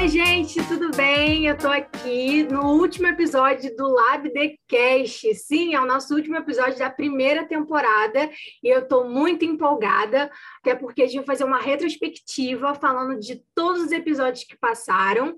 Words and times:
Oi, 0.00 0.06
gente, 0.06 0.64
tudo 0.68 0.92
bem? 0.96 1.46
Eu 1.46 1.58
tô 1.58 1.66
aqui 1.66 2.44
no 2.44 2.74
último 2.74 3.08
episódio 3.08 3.74
do 3.76 3.88
Lab 3.88 4.30
The 4.30 4.54
Cast. 4.68 5.34
Sim, 5.34 5.74
é 5.74 5.80
o 5.80 5.86
nosso 5.86 6.14
último 6.14 6.36
episódio 6.36 6.78
da 6.78 6.88
primeira 6.88 7.44
temporada 7.44 8.30
e 8.62 8.68
eu 8.68 8.86
tô 8.86 9.08
muito 9.08 9.44
empolgada, 9.44 10.30
até 10.60 10.76
porque 10.76 11.02
a 11.02 11.06
gente 11.06 11.16
vai 11.16 11.26
fazer 11.26 11.42
uma 11.42 11.58
retrospectiva 11.58 12.76
falando 12.76 13.18
de 13.18 13.42
todos 13.56 13.82
os 13.82 13.90
episódios 13.90 14.44
que 14.44 14.56
passaram. 14.56 15.36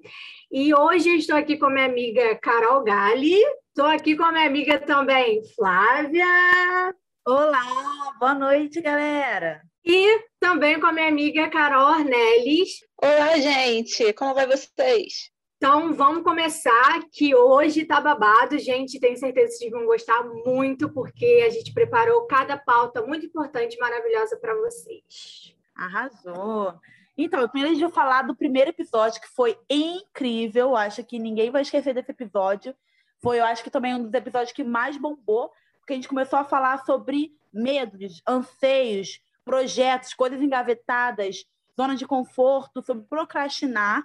E 0.53 0.75
hoje 0.75 1.09
eu 1.09 1.17
estou 1.17 1.37
aqui 1.37 1.57
com 1.57 1.65
a 1.65 1.71
minha 1.71 1.87
amiga 1.87 2.39
Carol 2.43 2.85
Gali, 2.85 3.41
estou 3.69 3.87
aqui 3.87 4.15
com 4.15 4.25
a 4.25 4.31
minha 4.31 4.47
amiga 4.47 4.79
também, 4.79 5.41
Flávia. 5.57 6.95
Olá, 7.27 8.13
boa 8.21 8.35
noite, 8.35 8.83
galera. 8.83 9.63
E 9.83 10.30
também 10.41 10.81
com 10.81 10.87
a 10.87 10.93
minha 10.93 11.07
amiga 11.07 11.51
Carol 11.51 11.91
Ornelis. 11.91 12.81
Olá, 12.97 13.39
gente, 13.39 14.11
como 14.15 14.35
vai 14.35 14.47
vocês? 14.47 15.31
Então, 15.59 15.93
vamos 15.93 16.25
começar, 16.25 17.03
que 17.13 17.35
hoje 17.35 17.85
tá 17.85 18.01
babado, 18.01 18.59
gente. 18.59 18.99
Tenho 18.99 19.19
certeza 19.19 19.49
que 19.49 19.59
vocês 19.59 19.71
vão 19.71 19.85
gostar 19.85 20.25
muito, 20.25 20.89
porque 20.89 21.45
a 21.47 21.51
gente 21.51 21.75
preparou 21.75 22.27
cada 22.27 22.57
pauta 22.57 23.03
muito 23.03 23.27
importante 23.27 23.75
e 23.75 23.79
maravilhosa 23.79 24.39
para 24.39 24.55
vocês. 24.55 25.55
Arrasou! 25.77 26.73
Então, 27.19 27.47
primeiro 27.47 27.73
a 27.73 27.75
gente 27.75 27.83
vai 27.83 27.93
falar 27.93 28.23
do 28.23 28.35
primeiro 28.35 28.71
episódio, 28.71 29.21
que 29.21 29.29
foi 29.29 29.59
incrível. 29.69 30.75
Acho 30.75 31.05
que 31.05 31.19
ninguém 31.19 31.51
vai 31.51 31.61
esquecer 31.61 31.93
desse 31.93 32.13
episódio. 32.13 32.75
Foi, 33.23 33.39
eu 33.39 33.45
acho 33.45 33.63
que 33.63 33.71
também 33.71 33.95
um 33.95 34.05
dos 34.05 34.15
episódios 34.15 34.53
que 34.53 34.65
mais 34.65 34.97
bombou, 34.97 35.51
porque 35.81 35.93
a 35.93 35.97
gente 35.97 36.09
começou 36.09 36.39
a 36.39 36.45
falar 36.45 36.83
sobre 36.87 37.31
medos, 37.53 38.23
anseios, 38.27 39.21
projetos, 39.45 40.15
coisas 40.15 40.41
engavetadas, 40.41 41.45
zona 41.77 41.97
de 41.97 42.07
conforto, 42.07 42.83
sobre 42.83 43.05
procrastinar. 43.05 44.05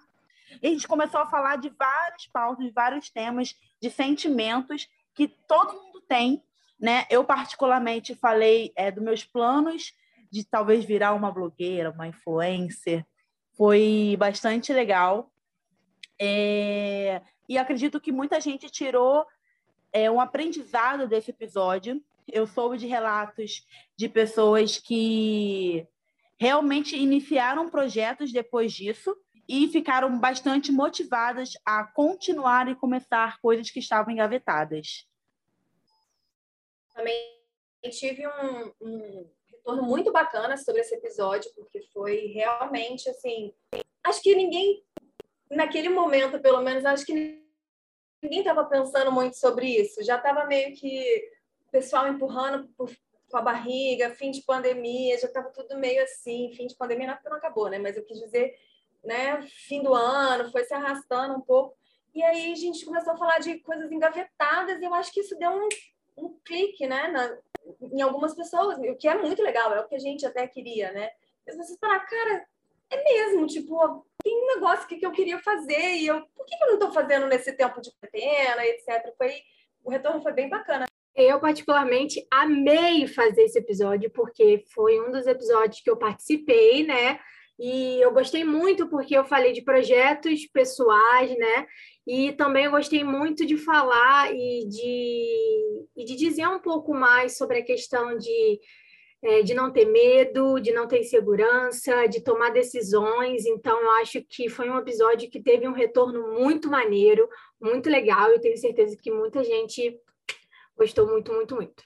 E 0.62 0.68
a 0.68 0.70
gente 0.70 0.88
começou 0.88 1.20
a 1.20 1.26
falar 1.26 1.58
de 1.58 1.70
vários 1.70 2.28
pautas, 2.28 2.66
de 2.66 2.72
vários 2.72 3.10
temas, 3.10 3.56
de 3.82 3.90
sentimentos 3.90 4.88
que 5.14 5.28
todo 5.28 5.74
mundo 5.74 6.02
tem, 6.08 6.44
né? 6.80 7.06
Eu 7.10 7.24
particularmente 7.24 8.16
falei 8.16 8.72
é, 8.76 8.92
dos 8.92 9.04
meus 9.04 9.24
planos 9.24 9.94
de 10.32 10.44
talvez 10.44 10.84
virar 10.84 11.14
uma 11.14 11.32
blogueira, 11.32 11.92
uma 11.92 12.08
influencer. 12.08 13.06
Foi 13.54 14.16
bastante 14.20 14.74
legal. 14.74 15.32
É... 16.20 17.22
E 17.48 17.58
acredito 17.58 18.02
que 18.02 18.12
muita 18.12 18.42
gente 18.42 18.70
tirou 18.70 19.26
é, 19.94 20.10
um 20.10 20.20
aprendizado 20.20 21.08
desse 21.08 21.32
episódio 21.32 22.04
eu 22.28 22.48
soube 22.48 22.78
de 22.78 22.88
relatos 22.88 23.66
de 23.98 24.10
pessoas 24.10 24.78
que 24.78 25.88
realmente 26.40 26.96
iniciaram 26.96 27.70
projetos 27.70 28.32
depois 28.32 28.74
disso 28.74 29.16
e 29.48 29.68
ficaram 29.68 30.20
bastante 30.20 30.72
motivadas 30.72 31.52
a 31.64 31.84
continuar 31.84 32.68
e 32.68 32.76
começar 32.76 33.40
coisas 33.40 33.70
que 33.70 33.80
estavam 33.80 34.12
engavetadas. 34.12 35.08
Também 36.94 37.36
tive 37.92 38.28
um, 38.28 38.74
um 38.82 39.30
retorno 39.52 39.84
muito 39.84 40.12
bacana 40.12 40.58
sobre 40.58 40.82
esse 40.82 40.96
episódio, 40.96 41.52
porque 41.56 41.82
foi 41.94 42.28
realmente 42.28 43.10
assim. 43.10 43.54
Acho 44.04 44.22
que 44.22 44.36
ninguém, 44.36 44.84
naquele 45.52 45.90
momento, 45.90 46.40
pelo 46.40 46.62
menos, 46.62 46.86
acho 46.86 47.06
que 47.06 47.14
ninguém 48.22 48.40
estava 48.40 48.66
pensando 48.66 49.12
muito 49.12 49.38
sobre 49.38 49.68
isso. 49.68 50.04
Já 50.04 50.18
estava 50.18 50.46
meio 50.46 50.76
que 50.76 51.35
pessoal 51.76 52.08
empurrando 52.08 52.70
por, 52.78 52.90
com 53.30 53.38
a 53.38 53.42
barriga, 53.42 54.16
fim 54.16 54.32
de 54.32 54.42
pandemia, 54.44 55.20
já 55.20 55.28
estava 55.28 55.50
tudo 55.50 55.78
meio 55.78 56.02
assim, 56.02 56.54
fim 56.56 56.68
de 56.68 56.76
pandemia 56.76 57.08
não, 57.08 57.18
não 57.30 57.38
acabou, 57.38 57.70
né? 57.70 57.78
Mas 57.78 57.98
eu 57.98 58.06
quis 58.06 58.18
dizer, 58.18 58.56
né? 59.04 59.42
Fim 59.68 59.84
do 59.84 59.94
ano, 59.94 60.50
foi 60.52 60.64
se 60.64 60.74
arrastando 60.74 61.36
um 61.36 61.42
pouco. 61.42 61.76
E 62.14 62.24
aí 62.24 62.54
a 62.54 62.56
gente 62.56 62.86
começou 62.86 63.12
a 63.12 63.18
falar 63.18 63.40
de 63.40 63.60
coisas 63.60 63.92
engavetadas 63.92 64.82
e 64.82 64.86
eu 64.86 64.94
acho 64.94 65.12
que 65.12 65.20
isso 65.20 65.38
deu 65.38 65.50
um, 65.50 65.68
um 66.16 66.40
clique, 66.46 66.88
né? 66.88 67.10
Na, 67.10 67.38
em 67.92 68.02
algumas 68.02 68.34
pessoas, 68.34 68.78
o 68.78 68.96
que 68.96 69.10
é 69.10 69.16
muito 69.16 69.44
legal, 69.44 69.74
é 69.74 69.82
o 69.82 69.88
que 69.88 69.96
a 69.96 70.00
gente 70.00 70.26
até 70.26 70.48
queria, 70.48 70.94
né? 70.94 71.10
As 71.46 71.58
pessoas 71.58 71.78
falaram, 71.78 72.06
cara, 72.06 72.46
é 72.90 73.04
mesmo, 73.04 73.46
tipo, 73.48 74.06
tem 74.24 74.34
um 74.34 74.56
negócio 74.56 74.88
que, 74.88 74.96
que 74.96 75.06
eu 75.06 75.12
queria 75.12 75.40
fazer 75.40 75.96
e 75.96 76.08
eu, 76.08 76.26
por 76.38 76.46
que, 76.46 76.56
eu 76.56 76.68
não 76.68 76.76
estou 76.76 76.94
fazendo 76.94 77.28
nesse 77.28 77.52
tempo 77.52 77.82
de 77.82 77.92
quarentena, 77.92 78.66
etc. 78.66 79.14
Foi, 79.18 79.42
o 79.84 79.90
retorno 79.90 80.22
foi 80.22 80.32
bem 80.32 80.48
bacana. 80.48 80.86
Eu, 81.16 81.40
particularmente, 81.40 82.26
amei 82.30 83.08
fazer 83.08 83.44
esse 83.44 83.58
episódio, 83.58 84.12
porque 84.12 84.66
foi 84.74 85.00
um 85.00 85.12
dos 85.12 85.26
episódios 85.26 85.82
que 85.82 85.90
eu 85.90 85.96
participei, 85.96 86.86
né? 86.86 87.20
E 87.58 88.02
eu 88.02 88.12
gostei 88.12 88.44
muito 88.44 88.90
porque 88.90 89.18
eu 89.18 89.24
falei 89.24 89.54
de 89.54 89.62
projetos 89.62 90.46
pessoais, 90.48 91.38
né? 91.38 91.66
E 92.06 92.34
também 92.34 92.66
eu 92.66 92.72
gostei 92.72 93.04
muito 93.04 93.46
de 93.46 93.58
falar 93.58 94.30
e 94.36 94.68
de, 94.68 95.86
e 95.96 96.04
de 96.04 96.16
dizer 96.18 96.48
um 96.48 96.60
pouco 96.60 96.94
mais 96.94 97.38
sobre 97.38 97.60
a 97.60 97.64
questão 97.64 98.18
de, 98.18 98.60
é, 99.24 99.42
de 99.42 99.54
não 99.54 99.72
ter 99.72 99.86
medo, 99.86 100.60
de 100.60 100.74
não 100.74 100.86
ter 100.86 101.00
insegurança, 101.00 102.08
de 102.08 102.22
tomar 102.22 102.50
decisões. 102.50 103.46
Então, 103.46 103.80
eu 103.82 103.92
acho 103.92 104.22
que 104.22 104.50
foi 104.50 104.70
um 104.70 104.78
episódio 104.78 105.30
que 105.30 105.42
teve 105.42 105.66
um 105.66 105.74
retorno 105.74 106.34
muito 106.34 106.70
maneiro, 106.70 107.26
muito 107.60 107.90
legal. 107.90 108.32
Eu 108.32 108.42
tenho 108.42 108.58
certeza 108.58 108.98
que 109.02 109.10
muita 109.10 109.42
gente 109.46 109.98
Gostou 110.78 111.08
muito, 111.08 111.32
muito, 111.34 111.56
muito. 111.56 111.84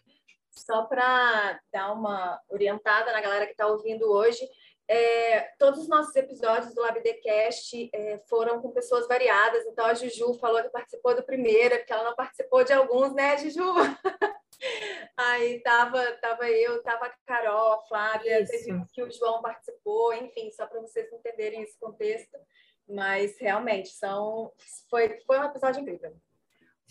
Só 0.51 0.83
para 0.83 1.59
dar 1.71 1.93
uma 1.93 2.39
orientada 2.49 3.13
na 3.13 3.21
galera 3.21 3.45
que 3.45 3.51
está 3.51 3.67
ouvindo 3.67 4.11
hoje, 4.11 4.47
é, 4.91 5.41
todos 5.59 5.81
os 5.81 5.87
nossos 5.87 6.15
episódios 6.15 6.73
do 6.73 6.81
LabDcast 6.81 7.91
é, 7.93 8.17
foram 8.27 8.59
com 8.59 8.71
pessoas 8.71 9.07
variadas. 9.07 9.63
Então, 9.67 9.85
a 9.85 9.93
Juju 9.93 10.33
falou 10.39 10.63
que 10.63 10.69
participou 10.69 11.15
do 11.15 11.21
primeiro, 11.21 11.77
porque 11.77 11.93
ela 11.93 12.05
não 12.05 12.15
participou 12.15 12.63
de 12.63 12.73
alguns, 12.73 13.13
né, 13.13 13.37
Juju? 13.37 13.61
Aí 15.15 15.61
tava, 15.61 16.03
tava 16.13 16.49
eu, 16.49 16.81
tava 16.81 17.05
a 17.05 17.13
Carol, 17.25 17.73
a 17.73 17.81
Flávia, 17.83 18.43
que 18.91 19.03
o 19.03 19.11
João 19.11 19.43
participou, 19.43 20.11
enfim, 20.13 20.51
só 20.51 20.65
para 20.65 20.81
vocês 20.81 21.11
entenderem 21.13 21.61
esse 21.61 21.77
contexto. 21.79 22.37
Mas 22.87 23.39
realmente 23.39 23.89
são, 23.89 24.51
foi, 24.89 25.19
foi 25.27 25.37
um 25.37 25.43
episódio 25.43 25.81
incrível. 25.81 26.15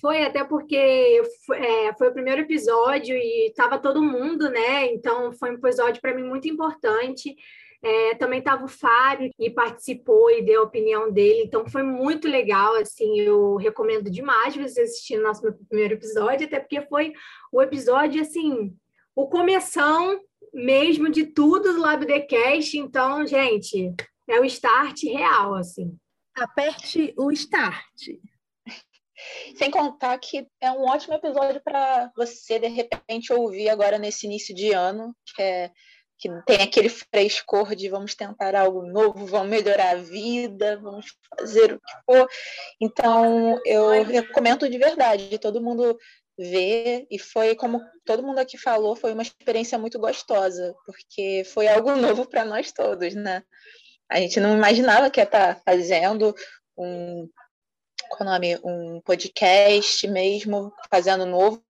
Foi 0.01 0.23
até 0.23 0.45
porque 0.45 1.23
foi, 1.45 1.59
é, 1.59 1.95
foi 1.95 2.09
o 2.09 2.13
primeiro 2.13 2.43
episódio 2.43 3.17
e 3.17 3.49
estava 3.49 3.79
todo 3.79 4.03
mundo, 4.03 4.49
né? 4.49 4.87
Então 4.93 5.33
foi 5.33 5.51
um 5.51 5.55
episódio 5.55 6.01
para 6.01 6.15
mim 6.15 6.23
muito 6.23 6.49
importante. 6.49 7.35
É, 7.83 8.15
também 8.17 8.41
estava 8.41 8.65
o 8.65 8.69
Fábio 8.69 9.31
e 9.39 9.51
participou 9.51 10.31
e 10.31 10.43
deu 10.43 10.63
a 10.63 10.65
opinião 10.65 11.13
dele, 11.13 11.45
então 11.45 11.65
foi 11.65 11.85
muito 11.85 12.27
legal, 12.27 12.75
assim, 12.75 13.21
eu 13.21 13.55
recomendo 13.55 14.11
demais 14.11 14.57
você 14.57 14.81
assistir 14.81 15.17
o 15.17 15.23
nosso 15.23 15.43
primeiro 15.69 15.95
episódio, 15.95 16.45
até 16.45 16.59
porque 16.59 16.83
foi 16.89 17.13
o 17.53 17.63
episódio, 17.63 18.21
assim, 18.21 18.75
o 19.15 19.29
começão 19.29 20.21
mesmo 20.53 21.09
de 21.09 21.27
tudo 21.27 21.73
do 21.73 21.81
Lab 21.81 22.05
The 22.05 22.19
Cast, 22.21 22.77
então, 22.77 23.25
gente, 23.25 23.95
é 24.29 24.41
o 24.41 24.45
start 24.45 25.05
real, 25.05 25.55
assim. 25.55 25.97
Aperte 26.37 27.15
o 27.17 27.31
start. 27.31 28.09
Sem 29.57 29.71
contar 29.71 30.19
que 30.19 30.47
é 30.61 30.71
um 30.71 30.85
ótimo 30.85 31.15
episódio 31.15 31.61
para 31.63 32.11
você, 32.17 32.59
de 32.59 32.69
repente, 32.69 33.33
ouvir 33.33 33.69
agora 33.69 33.99
nesse 33.99 34.27
início 34.27 34.55
de 34.55 34.73
ano, 34.73 35.15
que, 35.35 35.43
é, 35.43 35.71
que 36.19 36.29
tem 36.47 36.63
aquele 36.63 36.89
frescor 36.89 37.75
de 37.75 37.89
vamos 37.89 38.15
tentar 38.15 38.55
algo 38.55 38.83
novo, 38.83 39.27
vamos 39.27 39.49
melhorar 39.49 39.97
a 39.97 40.03
vida, 40.03 40.79
vamos 40.79 41.07
fazer 41.39 41.73
o 41.73 41.81
que 41.81 41.93
for. 42.07 42.29
Então, 42.81 43.61
eu 43.65 44.03
recomendo 44.05 44.69
de 44.69 44.79
verdade, 44.79 45.39
todo 45.39 45.63
mundo 45.63 45.99
ver, 46.39 47.07
e 47.11 47.19
foi 47.19 47.57
como 47.57 47.81
todo 48.05 48.23
mundo 48.23 48.39
aqui 48.39 48.57
falou, 48.57 48.95
foi 48.95 49.13
uma 49.13 49.23
experiência 49.23 49.77
muito 49.79 49.99
gostosa, 49.99 50.75
porque 50.87 51.43
foi 51.53 51.67
algo 51.67 51.97
novo 51.97 52.29
para 52.29 52.45
nós 52.45 52.71
todos, 52.71 53.15
né? 53.15 53.43
A 54.09 54.21
gente 54.21 54.39
não 54.41 54.55
imaginava 54.57 55.11
que 55.11 55.21
ia 55.21 55.25
estar 55.25 55.57
tá 55.57 55.61
fazendo 55.65 56.35
um 56.77 57.29
qual 58.09 58.29
o 58.29 58.33
nome? 58.33 58.59
Um 58.65 59.01
podcast 59.01 60.07
mesmo, 60.09 60.73
fazendo 60.91 61.27
novo. 61.27 61.63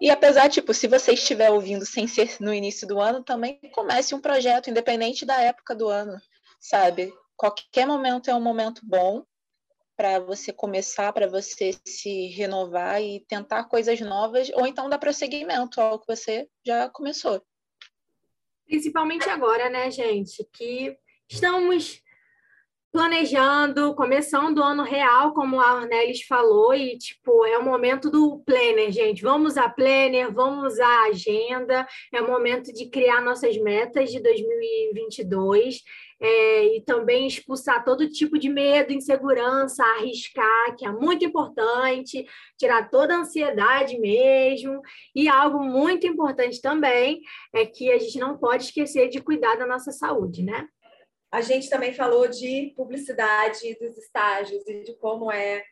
E 0.00 0.10
apesar, 0.10 0.48
tipo, 0.48 0.72
se 0.72 0.86
você 0.86 1.12
estiver 1.12 1.50
ouvindo 1.50 1.84
sem 1.84 2.06
ser 2.06 2.36
no 2.40 2.52
início 2.52 2.86
do 2.86 3.00
ano, 3.00 3.22
também 3.22 3.58
comece 3.72 4.14
um 4.14 4.20
projeto, 4.20 4.70
independente 4.70 5.24
da 5.24 5.40
época 5.40 5.74
do 5.74 5.88
ano, 5.88 6.20
sabe? 6.60 7.12
Qualquer 7.36 7.86
momento 7.86 8.30
é 8.30 8.34
um 8.34 8.40
momento 8.40 8.80
bom 8.84 9.24
para 9.96 10.18
você 10.18 10.52
começar, 10.52 11.12
para 11.12 11.28
você 11.28 11.74
se 11.84 12.28
renovar 12.28 13.00
e 13.02 13.20
tentar 13.20 13.64
coisas 13.64 14.00
novas, 14.00 14.50
ou 14.54 14.66
então 14.66 14.88
dar 14.88 14.98
prosseguimento 14.98 15.80
ao 15.80 15.98
que 15.98 16.06
você 16.06 16.48
já 16.64 16.88
começou. 16.88 17.42
Principalmente 18.64 19.28
agora, 19.28 19.68
né, 19.68 19.90
gente? 19.90 20.44
Que 20.52 20.96
estamos 21.28 22.02
planejando, 22.92 23.94
começando 23.94 24.58
o 24.58 24.62
ano 24.62 24.82
real, 24.82 25.32
como 25.32 25.58
a 25.58 25.80
Arnelis 25.80 26.22
falou, 26.26 26.74
e 26.74 26.98
tipo, 26.98 27.46
é 27.46 27.56
o 27.56 27.64
momento 27.64 28.10
do 28.10 28.40
planner, 28.44 28.92
gente. 28.92 29.22
Vamos 29.22 29.56
a 29.56 29.66
planner, 29.66 30.30
vamos 30.30 30.78
à 30.78 31.04
agenda, 31.04 31.86
é 32.12 32.20
o 32.20 32.26
momento 32.26 32.70
de 32.70 32.90
criar 32.90 33.22
nossas 33.22 33.56
metas 33.56 34.10
de 34.10 34.20
2022. 34.20 35.80
É, 36.24 36.76
e 36.76 36.80
também 36.82 37.26
expulsar 37.26 37.84
todo 37.84 38.08
tipo 38.08 38.38
de 38.38 38.48
medo, 38.48 38.92
insegurança, 38.92 39.82
arriscar, 39.82 40.76
que 40.76 40.86
é 40.86 40.92
muito 40.92 41.24
importante, 41.24 42.24
tirar 42.56 42.88
toda 42.90 43.16
a 43.16 43.18
ansiedade 43.22 43.98
mesmo. 43.98 44.80
E 45.16 45.28
algo 45.28 45.64
muito 45.64 46.06
importante 46.06 46.60
também 46.60 47.20
é 47.52 47.66
que 47.66 47.90
a 47.90 47.98
gente 47.98 48.20
não 48.20 48.38
pode 48.38 48.64
esquecer 48.66 49.08
de 49.08 49.20
cuidar 49.20 49.56
da 49.56 49.66
nossa 49.66 49.90
saúde, 49.90 50.44
né? 50.44 50.68
A 51.32 51.40
gente 51.40 51.70
também 51.70 51.94
falou 51.94 52.28
de 52.28 52.74
publicidade 52.76 53.74
dos 53.80 53.96
estágios 53.96 54.66
e 54.68 54.82
de 54.82 54.94
como 54.96 55.32
é, 55.32 55.64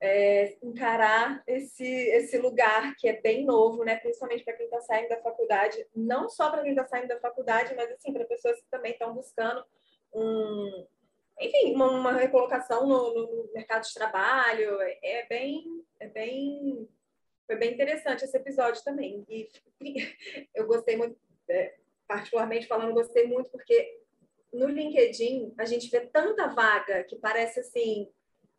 é 0.00 0.56
encarar 0.62 1.42
esse, 1.46 1.84
esse 1.84 2.38
lugar 2.38 2.96
que 2.96 3.06
é 3.06 3.20
bem 3.20 3.44
novo, 3.44 3.84
né? 3.84 3.96
principalmente 3.96 4.42
para 4.42 4.54
quem 4.54 4.64
está 4.64 4.80
saindo 4.80 5.10
da 5.10 5.20
faculdade, 5.20 5.86
não 5.94 6.30
só 6.30 6.50
para 6.50 6.62
quem 6.62 6.70
está 6.70 6.86
saindo 6.86 7.08
da 7.08 7.20
faculdade, 7.20 7.74
mas 7.74 7.90
assim, 7.90 8.10
para 8.10 8.24
pessoas 8.24 8.58
que 8.58 8.70
também 8.70 8.92
estão 8.92 9.12
buscando 9.12 9.62
um, 10.14 10.86
enfim, 11.38 11.74
uma, 11.74 11.90
uma 11.90 12.12
recolocação 12.12 12.86
no, 12.86 13.12
no, 13.14 13.50
mercado 13.52 13.82
de 13.82 13.92
trabalho. 13.92 14.80
É 14.80 15.26
bem, 15.28 15.84
é 16.00 16.08
bem, 16.08 16.88
foi 17.46 17.56
bem 17.56 17.74
interessante 17.74 18.24
esse 18.24 18.36
episódio 18.36 18.82
também. 18.82 19.26
E 19.28 19.46
eu 20.54 20.66
gostei 20.66 20.96
muito, 20.96 21.18
é, 21.50 21.74
particularmente 22.08 22.66
falando, 22.66 22.94
gostei 22.94 23.26
muito 23.26 23.50
porque 23.50 24.01
no 24.52 24.66
LinkedIn 24.66 25.54
a 25.58 25.64
gente 25.64 25.88
vê 25.88 26.00
tanta 26.00 26.48
vaga 26.48 27.04
que 27.04 27.16
parece 27.16 27.60
assim, 27.60 28.08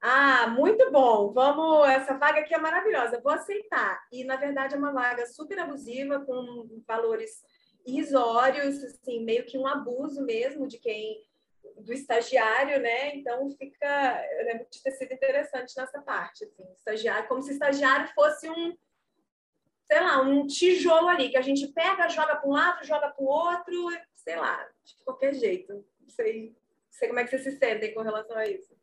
ah, 0.01 0.47
muito 0.47 0.91
bom, 0.91 1.31
vamos, 1.31 1.87
essa 1.87 2.17
vaga 2.17 2.41
aqui 2.41 2.53
é 2.53 2.57
maravilhosa, 2.57 3.21
vou 3.21 3.31
aceitar. 3.31 4.03
E 4.11 4.23
na 4.23 4.35
verdade 4.35 4.75
é 4.75 4.77
uma 4.77 4.91
vaga 4.91 5.25
super 5.27 5.59
abusiva 5.59 6.19
com 6.25 6.67
valores 6.85 7.41
irrisórios, 7.85 8.83
assim, 8.83 9.23
meio 9.23 9.45
que 9.45 9.57
um 9.57 9.67
abuso 9.67 10.21
mesmo 10.25 10.67
de 10.67 10.77
quem 10.77 11.21
do 11.77 11.93
estagiário, 11.93 12.81
né? 12.81 13.15
Então 13.15 13.49
fica, 13.51 14.27
eu 14.39 14.45
lembro 14.45 14.67
de 14.69 14.81
ter 14.81 14.91
sido 14.91 15.13
interessante 15.13 15.73
nessa 15.77 16.01
parte, 16.01 16.43
assim, 16.43 16.63
estagiário, 16.77 17.27
como 17.27 17.41
se 17.41 17.53
estagiário 17.53 18.09
fosse 18.13 18.49
um, 18.49 18.75
sei 19.89 20.01
lá, 20.01 20.21
um 20.21 20.45
tijolo 20.47 21.07
ali 21.07 21.29
que 21.29 21.37
a 21.37 21.41
gente 21.41 21.67
pega, 21.67 22.09
joga 22.09 22.35
para 22.35 22.49
um 22.49 22.53
lado, 22.53 22.85
joga 22.85 23.09
para 23.09 23.23
o 23.23 23.27
outro, 23.27 23.89
sei 24.23 24.35
lá, 24.37 24.67
de 24.83 24.95
qualquer 25.03 25.33
jeito. 25.33 25.73
Não 25.73 26.09
sei, 26.09 26.49
não 26.49 26.55
sei 26.91 27.07
como 27.07 27.19
é 27.19 27.23
que 27.23 27.29
vocês 27.29 27.43
se 27.43 27.57
sentem 27.57 27.93
com 27.93 28.01
relação 28.01 28.37
a 28.37 28.47
isso. 28.47 28.73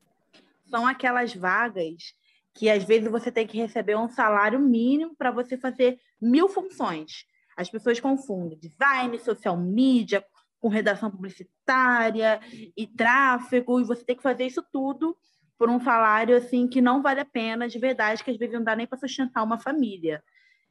São 0.69 0.87
aquelas 0.87 1.35
vagas 1.35 2.15
que 2.55 2.69
às 2.69 2.85
vezes 2.85 3.11
você 3.11 3.31
tem 3.33 3.47
que 3.47 3.59
receber 3.59 3.97
um 3.97 4.09
salário 4.09 4.59
mínimo 4.59 5.15
para 5.17 5.31
você 5.31 5.57
fazer 5.57 6.01
mil 6.21 6.49
funções. 6.49 7.25
As 7.57 7.71
pessoas 7.71 8.01
confundem 8.01 8.59
design, 8.59 9.19
social 9.19 9.57
media, 9.57 10.25
com 10.61 10.69
redação 10.69 11.11
publicitária 11.11 12.41
e 12.77 12.87
tráfego, 12.87 13.81
e 13.81 13.85
você 13.85 14.05
tem 14.05 14.17
que 14.17 14.23
fazer 14.23 14.47
isso 14.47 14.63
tudo 14.71 15.17
por 15.59 15.69
um 15.69 15.81
salário 15.81 16.37
assim 16.37 16.67
que 16.67 16.81
não 16.81 17.03
vale 17.03 17.21
a 17.21 17.25
pena 17.25 17.69
de 17.69 17.79
verdade, 17.79 18.23
que 18.23 18.31
às 18.31 18.37
vezes 18.37 18.55
não 18.55 18.65
dá 18.65 18.77
nem 18.77 18.87
para 18.87 18.99
sustentar 18.99 19.43
uma 19.43 19.59
família. 19.59 20.23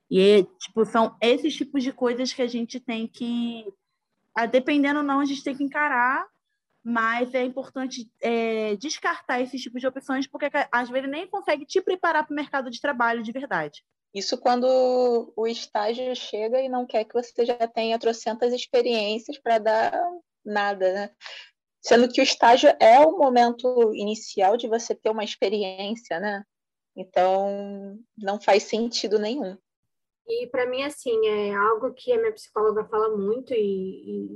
E 0.09 0.43
tipo, 0.59 0.85
são 0.85 1.15
esses 1.21 1.55
tipos 1.55 1.83
de 1.83 1.93
coisas 1.93 2.33
que 2.33 2.41
a 2.41 2.47
gente 2.47 2.79
tem 2.79 3.07
que, 3.07 3.65
dependendo 4.45 4.99
ou 4.99 5.05
não, 5.05 5.19
a 5.19 5.25
gente 5.25 5.43
tem 5.43 5.55
que 5.55 5.63
encarar, 5.63 6.25
mas 6.83 7.33
é 7.33 7.43
importante 7.43 8.09
é, 8.21 8.75
descartar 8.77 9.41
esses 9.41 9.61
tipos 9.61 9.81
de 9.81 9.87
opções, 9.87 10.27
porque 10.27 10.49
às 10.71 10.89
vezes 10.89 11.09
nem 11.09 11.27
consegue 11.27 11.65
te 11.65 11.81
preparar 11.81 12.25
para 12.25 12.33
o 12.33 12.35
mercado 12.35 12.69
de 12.69 12.79
trabalho 12.79 13.23
de 13.23 13.31
verdade. 13.31 13.83
Isso 14.13 14.37
quando 14.37 15.31
o 15.35 15.47
estágio 15.47 16.15
chega 16.15 16.59
e 16.61 16.69
não 16.69 16.85
quer 16.85 17.03
que 17.03 17.13
você 17.13 17.45
já 17.45 17.67
tenha 17.67 17.99
trocentas 17.99 18.53
experiências 18.53 19.37
para 19.37 19.59
dar 19.59 19.93
nada, 20.43 20.91
né? 20.93 21.11
Sendo 21.81 22.09
que 22.09 22.19
o 22.19 22.23
estágio 22.23 22.69
é 22.79 22.99
o 22.99 23.17
momento 23.17 23.93
inicial 23.93 24.57
de 24.57 24.67
você 24.67 24.95
ter 24.95 25.09
uma 25.09 25.23
experiência, 25.23 26.19
né? 26.19 26.43
Então, 26.95 27.97
não 28.17 28.41
faz 28.41 28.63
sentido 28.63 29.19
nenhum. 29.19 29.57
E 30.29 30.45
para 30.47 30.67
mim, 30.67 30.83
assim, 30.83 31.25
é 31.25 31.55
algo 31.55 31.91
que 31.91 32.13
a 32.13 32.17
minha 32.19 32.31
psicóloga 32.31 32.85
fala 32.85 33.17
muito, 33.17 33.51
e, 33.51 34.31
e 34.31 34.35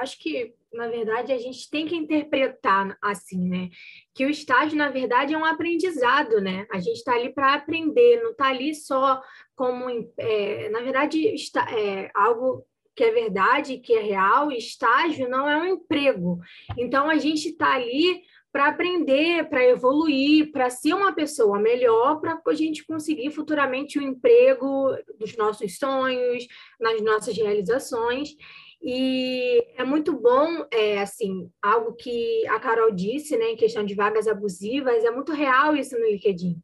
acho 0.00 0.18
que, 0.18 0.52
na 0.72 0.88
verdade, 0.88 1.32
a 1.32 1.38
gente 1.38 1.70
tem 1.70 1.86
que 1.86 1.94
interpretar 1.94 2.98
assim, 3.00 3.48
né? 3.48 3.70
Que 4.12 4.26
o 4.26 4.30
estágio, 4.30 4.76
na 4.76 4.90
verdade, 4.90 5.32
é 5.32 5.38
um 5.38 5.44
aprendizado, 5.44 6.40
né? 6.40 6.66
A 6.72 6.80
gente 6.80 6.96
está 6.96 7.14
ali 7.14 7.32
para 7.32 7.54
aprender, 7.54 8.20
não 8.20 8.32
está 8.32 8.48
ali 8.48 8.74
só 8.74 9.22
como. 9.54 9.88
É, 10.18 10.68
na 10.70 10.80
verdade, 10.80 11.20
está, 11.34 11.70
é 11.70 12.10
algo 12.14 12.66
que 12.94 13.04
é 13.04 13.10
verdade, 13.10 13.78
que 13.78 13.94
é 13.94 14.00
real, 14.02 14.50
estágio 14.50 15.28
não 15.28 15.48
é 15.48 15.56
um 15.56 15.66
emprego. 15.66 16.40
Então, 16.76 17.08
a 17.08 17.16
gente 17.16 17.50
está 17.50 17.74
ali 17.74 18.22
para 18.52 18.68
aprender, 18.68 19.48
para 19.48 19.64
evoluir, 19.64 20.52
para 20.52 20.68
ser 20.68 20.92
uma 20.92 21.12
pessoa 21.14 21.58
melhor, 21.58 22.20
para 22.20 22.40
a 22.46 22.54
gente 22.54 22.84
conseguir 22.84 23.30
futuramente 23.30 23.98
o 23.98 24.02
emprego 24.02 24.94
dos 25.18 25.34
nossos 25.36 25.78
sonhos, 25.78 26.46
nas 26.78 27.00
nossas 27.00 27.34
realizações. 27.34 28.36
E 28.82 29.64
é 29.76 29.84
muito 29.84 30.12
bom, 30.12 30.66
é, 30.70 31.00
assim, 31.00 31.50
algo 31.62 31.94
que 31.94 32.46
a 32.48 32.60
Carol 32.60 32.90
disse, 32.90 33.36
né, 33.36 33.52
em 33.52 33.56
questão 33.56 33.84
de 33.84 33.94
vagas 33.94 34.28
abusivas, 34.28 35.04
é 35.04 35.10
muito 35.10 35.32
real 35.32 35.74
isso 35.74 35.98
no 35.98 36.04
LinkedIn. 36.04 36.60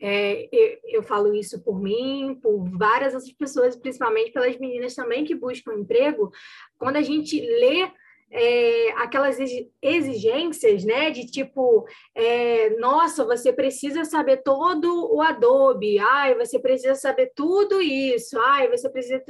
É, 0.00 0.48
eu, 0.52 0.78
eu, 0.84 1.02
falo 1.02 1.34
isso 1.34 1.62
por 1.62 1.80
mim, 1.80 2.38
por 2.40 2.64
várias 2.78 3.14
outras 3.14 3.32
pessoas, 3.32 3.76
principalmente 3.76 4.30
pelas 4.30 4.56
meninas 4.58 4.94
também 4.94 5.24
que 5.24 5.34
buscam 5.34 5.74
emprego. 5.74 6.30
Quando 6.78 6.96
a 6.96 7.02
gente 7.02 7.40
lê 7.40 7.90
é, 8.30 8.90
aquelas 8.96 9.38
exigências, 9.80 10.84
né, 10.84 11.10
de 11.10 11.26
tipo, 11.26 11.86
é, 12.14 12.70
nossa, 12.78 13.24
você 13.24 13.52
precisa 13.52 14.04
saber 14.04 14.38
todo 14.38 15.12
o 15.14 15.22
Adobe, 15.22 15.98
ai, 15.98 16.34
você 16.34 16.58
precisa 16.58 16.94
saber 16.94 17.32
tudo 17.34 17.80
isso, 17.80 18.38
ai, 18.40 18.68
você 18.68 18.88
precisa. 18.88 19.22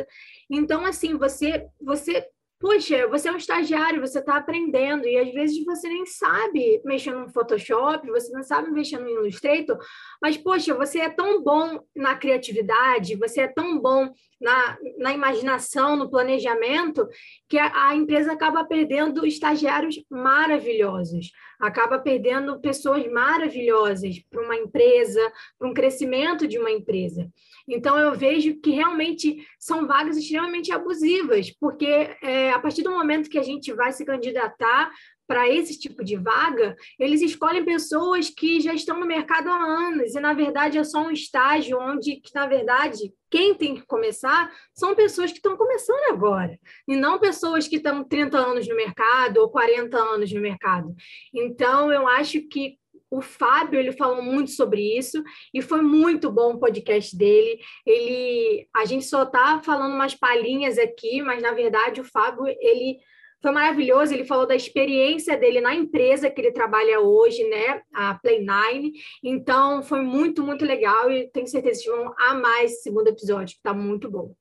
Então, 0.50 0.84
assim, 0.84 1.16
você, 1.16 1.66
você 1.80 2.26
Poxa, 2.58 3.06
você 3.08 3.28
é 3.28 3.32
um 3.32 3.36
estagiário, 3.36 4.00
você 4.00 4.18
está 4.18 4.36
aprendendo, 4.36 5.06
e 5.06 5.18
às 5.18 5.30
vezes 5.30 5.62
você 5.62 5.88
nem 5.88 6.06
sabe 6.06 6.80
mexer 6.86 7.12
no 7.12 7.28
Photoshop, 7.28 8.08
você 8.08 8.32
não 8.32 8.42
sabe 8.42 8.70
mexer 8.70 8.98
no 8.98 9.10
Illustrator, 9.10 9.78
mas, 10.22 10.38
poxa, 10.38 10.72
você 10.72 11.00
é 11.00 11.10
tão 11.10 11.42
bom 11.42 11.78
na 11.94 12.16
criatividade, 12.16 13.14
você 13.16 13.42
é 13.42 13.48
tão 13.48 13.78
bom 13.78 14.10
na, 14.40 14.78
na 14.96 15.12
imaginação, 15.12 15.96
no 15.96 16.10
planejamento, 16.10 17.06
que 17.46 17.58
a, 17.58 17.88
a 17.88 17.94
empresa 17.94 18.32
acaba 18.32 18.64
perdendo 18.64 19.26
estagiários 19.26 20.02
maravilhosos, 20.10 21.32
acaba 21.60 21.98
perdendo 21.98 22.60
pessoas 22.60 23.06
maravilhosas 23.10 24.18
para 24.30 24.42
uma 24.42 24.56
empresa, 24.56 25.20
para 25.58 25.68
um 25.68 25.74
crescimento 25.74 26.46
de 26.46 26.58
uma 26.58 26.70
empresa. 26.70 27.30
Então, 27.68 27.98
eu 27.98 28.14
vejo 28.14 28.60
que 28.60 28.70
realmente 28.70 29.44
são 29.58 29.86
vagas 29.86 30.16
extremamente 30.16 30.72
abusivas, 30.72 31.50
porque 31.50 32.16
é, 32.22 32.50
a 32.50 32.58
partir 32.58 32.82
do 32.82 32.90
momento 32.90 33.30
que 33.30 33.38
a 33.38 33.42
gente 33.42 33.72
vai 33.72 33.92
se 33.92 34.04
candidatar 34.04 34.90
para 35.26 35.48
esse 35.48 35.78
tipo 35.78 36.04
de 36.04 36.16
vaga, 36.16 36.76
eles 36.98 37.20
escolhem 37.20 37.64
pessoas 37.64 38.30
que 38.30 38.60
já 38.60 38.72
estão 38.72 39.00
no 39.00 39.06
mercado 39.06 39.48
há 39.48 39.56
anos, 39.56 40.14
e 40.14 40.20
na 40.20 40.32
verdade 40.32 40.78
é 40.78 40.84
só 40.84 41.02
um 41.02 41.10
estágio 41.10 41.78
onde, 41.78 42.16
que, 42.16 42.34
na 42.34 42.46
verdade, 42.46 43.12
quem 43.30 43.54
tem 43.54 43.74
que 43.74 43.86
começar 43.86 44.50
são 44.72 44.94
pessoas 44.94 45.30
que 45.30 45.38
estão 45.38 45.56
começando 45.56 46.12
agora, 46.12 46.58
e 46.88 46.96
não 46.96 47.18
pessoas 47.18 47.66
que 47.66 47.76
estão 47.76 48.04
30 48.04 48.38
anos 48.38 48.68
no 48.68 48.76
mercado 48.76 49.38
ou 49.38 49.50
40 49.50 49.96
anos 49.96 50.32
no 50.32 50.40
mercado. 50.40 50.94
Então, 51.34 51.92
eu 51.92 52.06
acho 52.06 52.40
que 52.48 52.78
o 53.10 53.20
Fábio 53.22 53.78
ele 53.78 53.92
falou 53.92 54.20
muito 54.20 54.50
sobre 54.50 54.98
isso 54.98 55.22
e 55.54 55.62
foi 55.62 55.80
muito 55.80 56.30
bom 56.30 56.54
o 56.54 56.58
podcast 56.58 57.16
dele. 57.16 57.60
Ele, 57.86 58.68
a 58.74 58.84
gente 58.84 59.04
só 59.04 59.22
está 59.22 59.60
falando 59.62 59.94
umas 59.94 60.14
palhinhas 60.14 60.76
aqui, 60.76 61.22
mas 61.22 61.40
na 61.40 61.52
verdade 61.52 62.00
o 62.00 62.04
Fábio 62.04 62.46
ele 62.46 62.98
foi 63.46 63.52
maravilhoso. 63.52 64.12
Ele 64.12 64.24
falou 64.24 64.46
da 64.46 64.56
experiência 64.56 65.36
dele 65.36 65.60
na 65.60 65.74
empresa 65.74 66.28
que 66.28 66.40
ele 66.40 66.50
trabalha 66.50 67.00
hoje, 67.00 67.48
né, 67.48 67.82
a 67.94 68.18
Play9. 68.18 68.92
Então 69.22 69.82
foi 69.82 70.02
muito 70.02 70.42
muito 70.42 70.64
legal 70.64 71.10
e 71.10 71.28
tenho 71.28 71.46
certeza 71.46 71.82
que 71.82 71.90
vão 71.90 72.12
amar 72.18 72.64
esse 72.64 72.82
segundo 72.82 73.06
episódio, 73.08 73.54
que 73.54 73.60
está 73.60 73.72
muito 73.72 74.10
bom. 74.10 74.34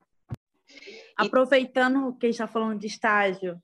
Aproveitando 1.16 2.16
que 2.18 2.26
a 2.26 2.28
gente 2.28 2.34
está 2.34 2.48
falando 2.48 2.80
de 2.80 2.86
estágio, 2.86 3.56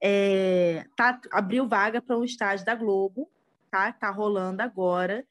é, 0.00 0.84
tá, 0.96 1.20
abriu 1.32 1.66
vaga 1.66 2.00
para 2.00 2.16
um 2.16 2.24
estágio 2.24 2.64
da 2.64 2.74
Globo 2.74 3.28
tá? 3.70 3.92
Tá 3.92 4.10
rolando 4.10 4.62
agora. 4.62 5.24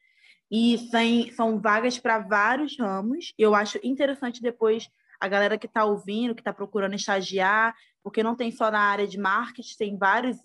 E 0.50 0.88
tem, 0.92 1.32
são 1.32 1.58
vagas 1.58 1.98
para 1.98 2.18
vários 2.18 2.78
ramos. 2.78 3.34
Eu 3.36 3.54
acho 3.54 3.80
interessante 3.82 4.40
depois 4.40 4.88
a 5.18 5.26
galera 5.26 5.58
que 5.58 5.66
está 5.66 5.84
ouvindo, 5.84 6.34
que 6.34 6.40
está 6.40 6.52
procurando 6.52 6.94
estagiar, 6.94 7.74
porque 8.06 8.22
não 8.22 8.36
tem 8.36 8.52
só 8.52 8.70
na 8.70 8.78
área 8.78 9.04
de 9.04 9.18
marketing, 9.18 9.76
tem 9.76 9.98
vários 9.98 10.36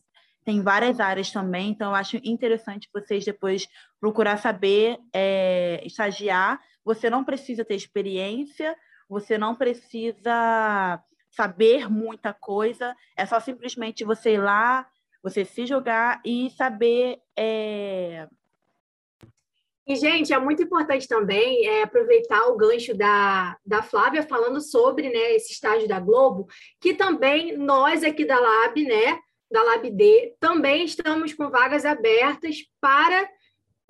tem 0.44 0.64
várias 0.64 1.00
áreas 1.00 1.30
também, 1.30 1.70
então 1.70 1.92
eu 1.92 1.96
acho 1.96 2.18
interessante 2.24 2.90
vocês 2.92 3.24
depois 3.24 3.68
procurar 4.00 4.38
saber 4.38 4.98
é, 5.14 5.80
estagiar. 5.86 6.60
Você 6.84 7.08
não 7.12 7.24
precisa 7.24 7.64
ter 7.64 7.76
experiência, 7.76 8.76
você 9.08 9.38
não 9.38 9.54
precisa 9.56 11.00
saber 11.30 11.88
muita 11.88 12.34
coisa, 12.34 12.96
é 13.16 13.28
só 13.28 13.40
simplesmente 13.40 14.04
você 14.04 14.34
ir 14.34 14.42
lá, 14.42 14.88
você 15.22 15.46
se 15.46 15.68
jogar 15.68 16.20
e 16.26 16.50
saber. 16.50 17.20
É... 17.38 18.28
E, 19.88 19.96
gente, 19.96 20.32
é 20.32 20.40
muito 20.40 20.62
importante 20.62 21.08
também 21.08 21.68
é, 21.68 21.84
aproveitar 21.84 22.48
o 22.48 22.56
gancho 22.56 22.96
da, 22.96 23.58
da 23.66 23.82
Flávia 23.82 24.24
falando 24.24 24.62
sobre 24.62 25.10
né, 25.10 25.36
esse 25.36 25.54
estágio 25.54 25.88
da 25.88 26.00
Globo, 26.00 26.48
que 26.80 26.94
também 26.94 27.58
nós 27.58 28.04
aqui 28.04 28.24
da 28.24 28.40
Lab, 28.40 28.84
né, 28.84 29.20
da 29.52 29.64
LabD, 29.64 30.36
também 30.40 30.86
estamos 30.86 31.34
com 31.34 31.50
vagas 31.50 31.84
abertas 31.84 32.58
para 32.80 33.28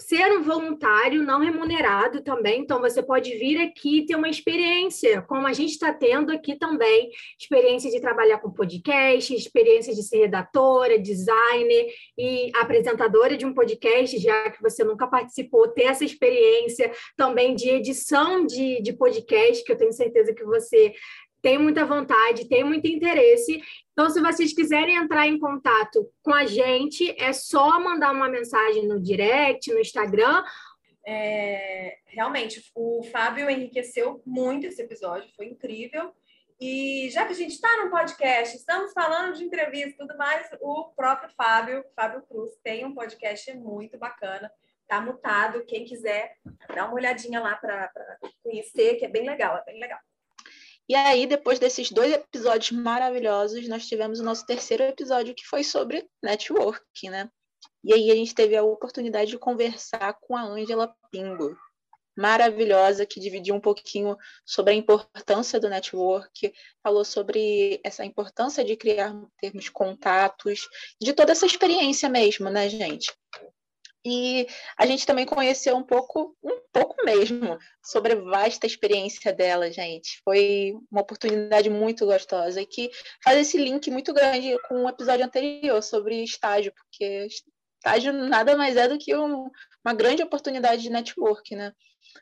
ser 0.01 0.31
um 0.38 0.41
voluntário 0.41 1.24
não 1.24 1.39
remunerado 1.39 2.22
também. 2.22 2.62
Então, 2.62 2.79
você 2.79 3.01
pode 3.01 3.29
vir 3.38 3.62
aqui 3.62 4.05
ter 4.05 4.15
uma 4.15 4.29
experiência, 4.29 5.22
como 5.22 5.48
a 5.48 5.53
gente 5.53 5.72
está 5.72 5.93
tendo 5.93 6.31
aqui 6.31 6.58
também, 6.58 7.12
experiência 7.39 7.89
de 7.91 8.01
trabalhar 8.01 8.39
com 8.39 8.51
podcast, 8.51 9.34
experiência 9.34 9.93
de 9.93 10.03
ser 10.03 10.17
redatora, 10.20 11.00
designer 11.00 11.88
e 12.17 12.51
apresentadora 12.55 13.38
de 13.38 13.46
um 13.46 13.53
podcast, 13.53 14.17
já 14.17 14.50
que 14.50 14.62
você 14.62 14.84
nunca 14.84 15.08
participou, 15.08 15.67
ter 15.67 15.84
essa 15.84 16.03
experiência 16.03 16.91
também 17.15 17.55
de 17.55 17.70
edição 17.70 18.46
de, 18.46 18.81
de 18.81 18.93
podcast, 18.93 19.63
que 19.63 19.72
eu 19.72 19.77
tenho 19.77 19.93
certeza 19.93 20.34
que 20.34 20.43
você 20.43 20.93
tem 21.42 21.58
muita 21.58 21.86
vontade, 21.86 22.48
tem 22.48 22.64
muito 22.64 22.88
interesse. 22.88 23.62
Então, 23.92 24.10
se 24.10 24.22
vocês 24.22 24.54
quiserem 24.54 24.96
entrar 24.96 25.28
em 25.28 25.40
contato 25.40 26.10
com 26.24 26.34
a 26.34 26.46
gente, 26.46 27.14
é 27.22 27.34
só 27.34 27.80
mandar 27.80 28.12
uma 28.12 28.30
mensagem 28.30 28.88
no 28.88 29.02
direct, 29.02 29.72
no 29.72 29.80
Instagram. 29.80 30.44
É, 31.06 31.98
realmente, 32.06 32.62
o 32.76 33.04
Fábio 33.12 33.50
enriqueceu 33.50 34.22
muito 34.26 34.68
esse 34.68 34.82
episódio, 34.82 35.30
foi 35.36 35.48
incrível. 35.48 36.14
E 36.60 37.10
já 37.10 37.26
que 37.26 37.34
a 37.34 37.36
gente 37.36 37.54
está 37.54 37.84
no 37.84 37.90
podcast, 37.90 38.56
estamos 38.56 38.94
falando 38.94 39.36
de 39.36 39.44
entrevista 39.44 39.90
e 39.90 39.98
tudo 39.98 40.16
mais, 40.16 40.48
o 40.62 40.92
próprio 40.96 41.32
Fábio, 41.36 41.84
Fábio 41.96 42.22
Cruz, 42.22 42.52
tem 42.64 42.86
um 42.86 42.94
podcast 42.94 43.52
muito 43.56 43.98
bacana. 43.98 44.52
Tá 44.88 45.02
mutado. 45.02 45.66
Quem 45.66 45.86
quiser, 45.86 46.36
dá 46.76 46.86
uma 46.86 46.94
olhadinha 46.94 47.40
lá 47.40 47.56
para 47.56 47.90
conhecer, 48.44 48.98
que 48.98 49.06
é 49.06 49.10
bem 49.10 49.26
legal, 49.26 49.58
é 49.58 49.66
bem 49.66 49.80
legal. 49.80 50.00
E 50.92 50.96
aí, 50.96 51.26
depois 51.26 51.58
desses 51.58 51.90
dois 51.90 52.12
episódios 52.12 52.72
maravilhosos, 52.72 53.66
nós 53.70 53.88
tivemos 53.88 54.20
o 54.20 54.26
nosso 54.26 54.46
terceiro 54.46 54.84
episódio, 54.84 55.34
que 55.34 55.48
foi 55.48 55.64
sobre 55.64 56.06
network, 56.22 57.10
né? 57.10 57.30
E 57.82 57.94
aí 57.94 58.12
a 58.12 58.16
gente 58.16 58.36
teve 58.36 58.58
a 58.58 58.64
oportunidade 58.64 59.32
de 59.32 59.38
conversar 59.38 60.18
com 60.20 60.36
a 60.36 60.44
Ângela 60.44 60.94
Pingo, 61.10 61.58
maravilhosa, 62.14 63.06
que 63.06 63.22
dividiu 63.22 63.56
um 63.56 63.62
pouquinho 63.62 64.18
sobre 64.46 64.74
a 64.74 64.76
importância 64.76 65.62
do 65.62 65.70
network, 65.70 66.54
falou 66.84 67.06
sobre 67.06 67.80
essa 67.86 68.04
importância 68.04 68.62
de 68.62 68.76
criar 68.76 69.16
termos 69.40 69.70
contatos, 69.70 70.68
de 71.02 71.14
toda 71.14 71.32
essa 71.32 71.46
experiência 71.46 72.10
mesmo, 72.10 72.50
né, 72.50 72.68
gente? 72.68 73.14
E 74.03 74.48
a 74.77 74.86
gente 74.86 75.05
também 75.05 75.25
conheceu 75.25 75.75
um 75.75 75.84
pouco, 75.84 76.36
um 76.43 76.60
pouco 76.74 76.96
mesmo, 77.05 77.58
sobre 77.84 78.13
a 78.13 78.15
vasta 78.15 78.65
experiência 78.65 79.31
dela, 79.31 79.72
gente. 79.72 80.20
Foi 80.24 80.74
uma 80.91 81.01
oportunidade 81.01 81.70
muito 81.70 82.05
gostosa 82.05 82.62
e 82.62 82.65
que 82.65 82.89
faz 83.24 83.38
esse 83.38 83.58
link 83.58 83.91
muito 83.91 84.12
grande 84.13 84.58
com 84.67 84.86
o 84.86 84.89
episódio 84.89 85.25
anterior 85.25 85.81
sobre 85.84 86.24
estágio, 86.24 86.74
porque 86.74 87.27
estágio 87.77 88.12
nada 88.12 88.58
mais 88.58 88.75
é 88.75 88.88
do 88.88 88.98
que 88.98 89.15
um, 89.15 89.50
uma 89.86 89.93
grande 89.93 90.24
oportunidade 90.24 90.81
de 90.81 90.89
network, 90.89 91.55
né? 91.55 91.72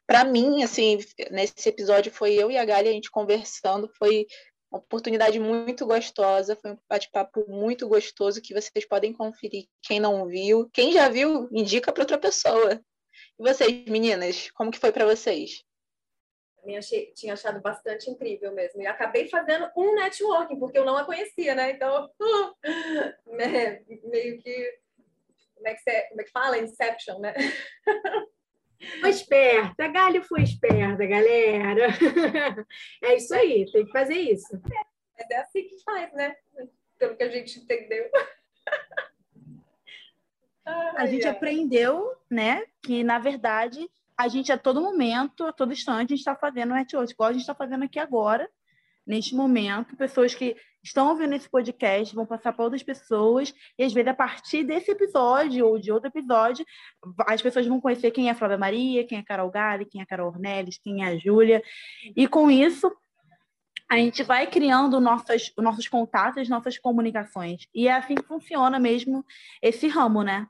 Para 0.06 0.24
mim, 0.24 0.64
assim, 0.64 0.98
nesse 1.32 1.70
episódio 1.70 2.12
foi 2.12 2.34
eu 2.34 2.52
e 2.52 2.58
a 2.58 2.66
Gali 2.66 2.90
a 2.90 2.92
gente 2.92 3.10
conversando, 3.10 3.90
foi 3.98 4.26
uma 4.72 4.80
oportunidade 4.80 5.40
muito 5.40 5.86
gostosa, 5.86 6.56
foi 6.56 6.72
um 6.72 6.78
bate-papo 6.88 7.46
muito 7.48 7.88
gostoso 7.88 8.42
que 8.42 8.54
vocês 8.54 8.86
podem 8.86 9.12
conferir. 9.12 9.66
Quem 9.82 10.00
não 10.00 10.28
viu, 10.28 10.70
quem 10.72 10.92
já 10.92 11.10
viu, 11.10 11.50
indica 11.52 11.92
para 11.92 12.04
outra 12.04 12.18
pessoa. 12.18 12.80
E 13.40 13.44
vocês, 13.44 13.86
meninas, 13.86 14.52
como 14.52 14.72
que 14.72 14.80
foi 14.80 14.92
para 14.92 15.06
vocês? 15.06 15.64
Eu 16.64 16.78
achei, 16.78 17.12
tinha 17.14 17.34
achado 17.34 17.62
bastante 17.62 18.10
incrível 18.10 18.54
mesmo. 18.54 18.82
E 18.82 18.88
acabei 18.88 19.28
fazendo 19.28 19.70
um 19.76 19.96
networking, 19.96 20.60
porque 20.60 20.78
eu 20.78 20.86
não 20.86 20.98
a 20.98 21.06
conhecia, 21.06 21.56
né? 21.56 21.72
Então, 21.72 22.10
né? 23.26 23.82
meio 24.04 24.40
que. 24.42 24.80
Como 25.56 25.68
é 25.68 25.74
que, 25.74 25.82
você, 25.82 26.02
como 26.10 26.22
é 26.22 26.24
que 26.24 26.32
fala? 26.32 26.58
Inception, 26.58 27.20
né? 27.20 27.34
Foi 29.02 29.10
esperta, 29.10 29.88
Galho 29.88 30.24
foi 30.24 30.42
esperta, 30.42 31.06
galera. 31.06 31.88
É 33.04 33.16
isso 33.16 33.34
aí, 33.34 33.70
tem 33.72 33.86
que 33.86 33.92
fazer 33.92 34.16
isso. 34.16 34.62
É, 35.18 35.36
é 35.36 35.42
assim 35.42 35.68
que 35.68 35.84
faz, 35.84 36.14
né? 36.14 36.36
Pelo 36.98 37.16
que 37.16 37.24
a 37.24 37.30
gente 37.30 37.60
entendeu. 37.60 38.10
A 40.96 41.08
gente 41.08 41.28
aprendeu, 41.28 42.16
né, 42.30 42.64
que 42.84 43.04
na 43.04 43.18
verdade 43.18 43.90
a 44.16 44.28
gente 44.28 44.52
a 44.52 44.58
todo 44.58 44.82
momento, 44.82 45.46
a 45.46 45.54
todo 45.54 45.72
instante, 45.72 46.14
a 46.14 46.16
gente 46.16 46.20
está 46.20 46.36
fazendo 46.36 46.74
network, 46.74 47.12
igual 47.12 47.30
a 47.30 47.32
gente 47.32 47.42
está 47.42 47.56
fazendo 47.56 47.86
aqui 47.86 47.98
agora, 47.98 48.48
neste 49.10 49.34
momento, 49.34 49.98
pessoas 49.98 50.36
que 50.36 50.56
estão 50.84 51.10
ouvindo 51.10 51.34
esse 51.34 51.50
podcast 51.50 52.14
vão 52.14 52.28
passar 52.28 52.54
para 52.54 52.64
outras 52.64 52.84
pessoas, 52.84 53.52
e 53.76 53.84
às 53.84 53.92
vezes, 53.92 54.08
a 54.08 54.14
partir 54.14 54.64
desse 54.64 54.92
episódio 54.92 55.66
ou 55.68 55.80
de 55.80 55.92
outro 55.92 56.10
episódio, 56.10 56.64
as 57.28 57.42
pessoas 57.42 57.66
vão 57.66 57.82
conhecer 57.82 58.12
quem 58.12 58.28
é 58.28 58.32
a 58.32 58.36
Flávia 58.36 58.58
Maria, 58.58 59.04
quem 59.04 59.18
é 59.18 59.22
a 59.22 59.26
Carol 59.26 59.50
Gale, 59.50 59.86
quem 59.86 60.00
é 60.00 60.04
a 60.04 60.08
Carol 60.08 60.28
Ornelis, 60.28 60.78
quem 60.78 61.04
é 61.04 61.08
a 61.08 61.18
Júlia, 61.18 61.64
e 62.16 62.28
com 62.28 62.52
isso 62.52 62.96
a 63.90 63.98
gente 63.98 64.22
vai 64.22 64.46
criando 64.46 65.02
nossas, 65.02 65.52
nossos 65.58 65.88
contatos, 65.88 66.48
nossas 66.48 66.78
comunicações. 66.78 67.68
E 67.74 67.88
é 67.88 67.94
assim 67.94 68.14
que 68.14 68.24
funciona 68.24 68.78
mesmo 68.78 69.26
esse 69.60 69.88
ramo, 69.88 70.22
né? 70.22 70.48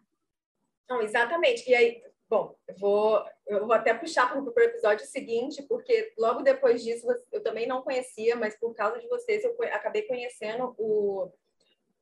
Não, 0.89 1.01
exatamente. 1.01 1.69
E 1.69 1.73
aí, 1.73 2.01
Bom, 2.29 2.55
eu 2.67 2.75
vou, 2.77 3.25
eu 3.47 3.65
vou 3.65 3.73
até 3.73 3.91
puxar 3.91 4.29
para 4.29 4.39
o 4.39 4.63
episódio 4.63 5.03
seguinte, 5.07 5.63
porque 5.63 6.13
logo 6.15 6.43
depois 6.43 6.83
disso 6.83 7.07
eu 7.31 7.41
também 7.41 7.65
não 7.65 7.81
conhecia, 7.81 8.35
mas 8.35 8.55
por 8.55 8.71
causa 8.75 8.99
de 8.99 9.07
vocês 9.07 9.43
eu 9.43 9.57
acabei 9.73 10.03
conhecendo 10.03 10.75
o, 10.77 11.31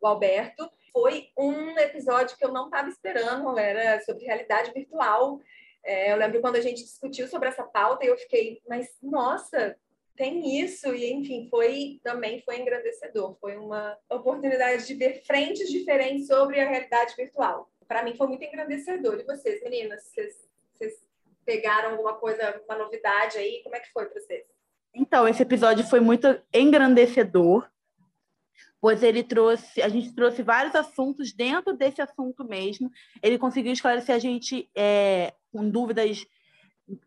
o 0.01 0.07
Alberto. 0.07 0.69
Foi 0.91 1.29
um 1.37 1.79
episódio 1.79 2.35
que 2.35 2.43
eu 2.43 2.51
não 2.51 2.65
estava 2.65 2.89
esperando, 2.89 3.57
era 3.57 4.01
sobre 4.01 4.25
realidade 4.25 4.73
virtual. 4.73 5.39
É, 5.81 6.11
eu 6.11 6.17
lembro 6.17 6.41
quando 6.41 6.57
a 6.57 6.61
gente 6.61 6.83
discutiu 6.83 7.29
sobre 7.29 7.47
essa 7.47 7.63
pauta 7.63 8.03
e 8.03 8.09
eu 8.09 8.17
fiquei, 8.17 8.61
mas 8.67 8.97
nossa, 9.01 9.77
tem 10.17 10.59
isso 10.59 10.93
e 10.93 11.09
enfim 11.09 11.47
foi 11.49 12.01
também 12.03 12.41
foi 12.41 12.59
engrandecedor 12.59 13.37
foi 13.39 13.55
uma 13.55 13.97
oportunidade 14.09 14.85
de 14.87 14.95
ver 14.95 15.23
frentes 15.25 15.69
diferentes 15.69 16.27
sobre 16.27 16.59
a 16.59 16.67
realidade 16.67 17.15
virtual 17.15 17.69
para 17.87 18.03
mim 18.03 18.15
foi 18.15 18.27
muito 18.27 18.43
engrandecedor. 18.43 19.19
E 19.19 19.23
vocês, 19.23 19.63
meninas, 19.63 20.03
vocês, 20.03 20.35
vocês 20.73 20.93
pegaram 21.45 21.91
alguma 21.91 22.13
coisa, 22.15 22.61
uma 22.67 22.77
novidade 22.77 23.37
aí? 23.37 23.61
Como 23.63 23.75
é 23.75 23.79
que 23.79 23.91
foi 23.91 24.05
para 24.05 24.19
vocês? 24.19 24.43
Então, 24.93 25.27
esse 25.27 25.41
episódio 25.41 25.85
foi 25.85 25.99
muito 25.99 26.27
engrandecedor, 26.53 27.69
pois 28.81 29.03
ele 29.03 29.23
trouxe, 29.23 29.81
a 29.81 29.89
gente 29.89 30.13
trouxe 30.13 30.41
vários 30.41 30.75
assuntos 30.75 31.31
dentro 31.33 31.73
desse 31.73 32.01
assunto 32.01 32.43
mesmo. 32.43 32.91
Ele 33.21 33.37
conseguiu 33.37 33.71
esclarecer 33.71 34.15
a 34.15 34.19
gente 34.19 34.69
é, 34.75 35.33
com 35.51 35.69
dúvidas 35.69 36.25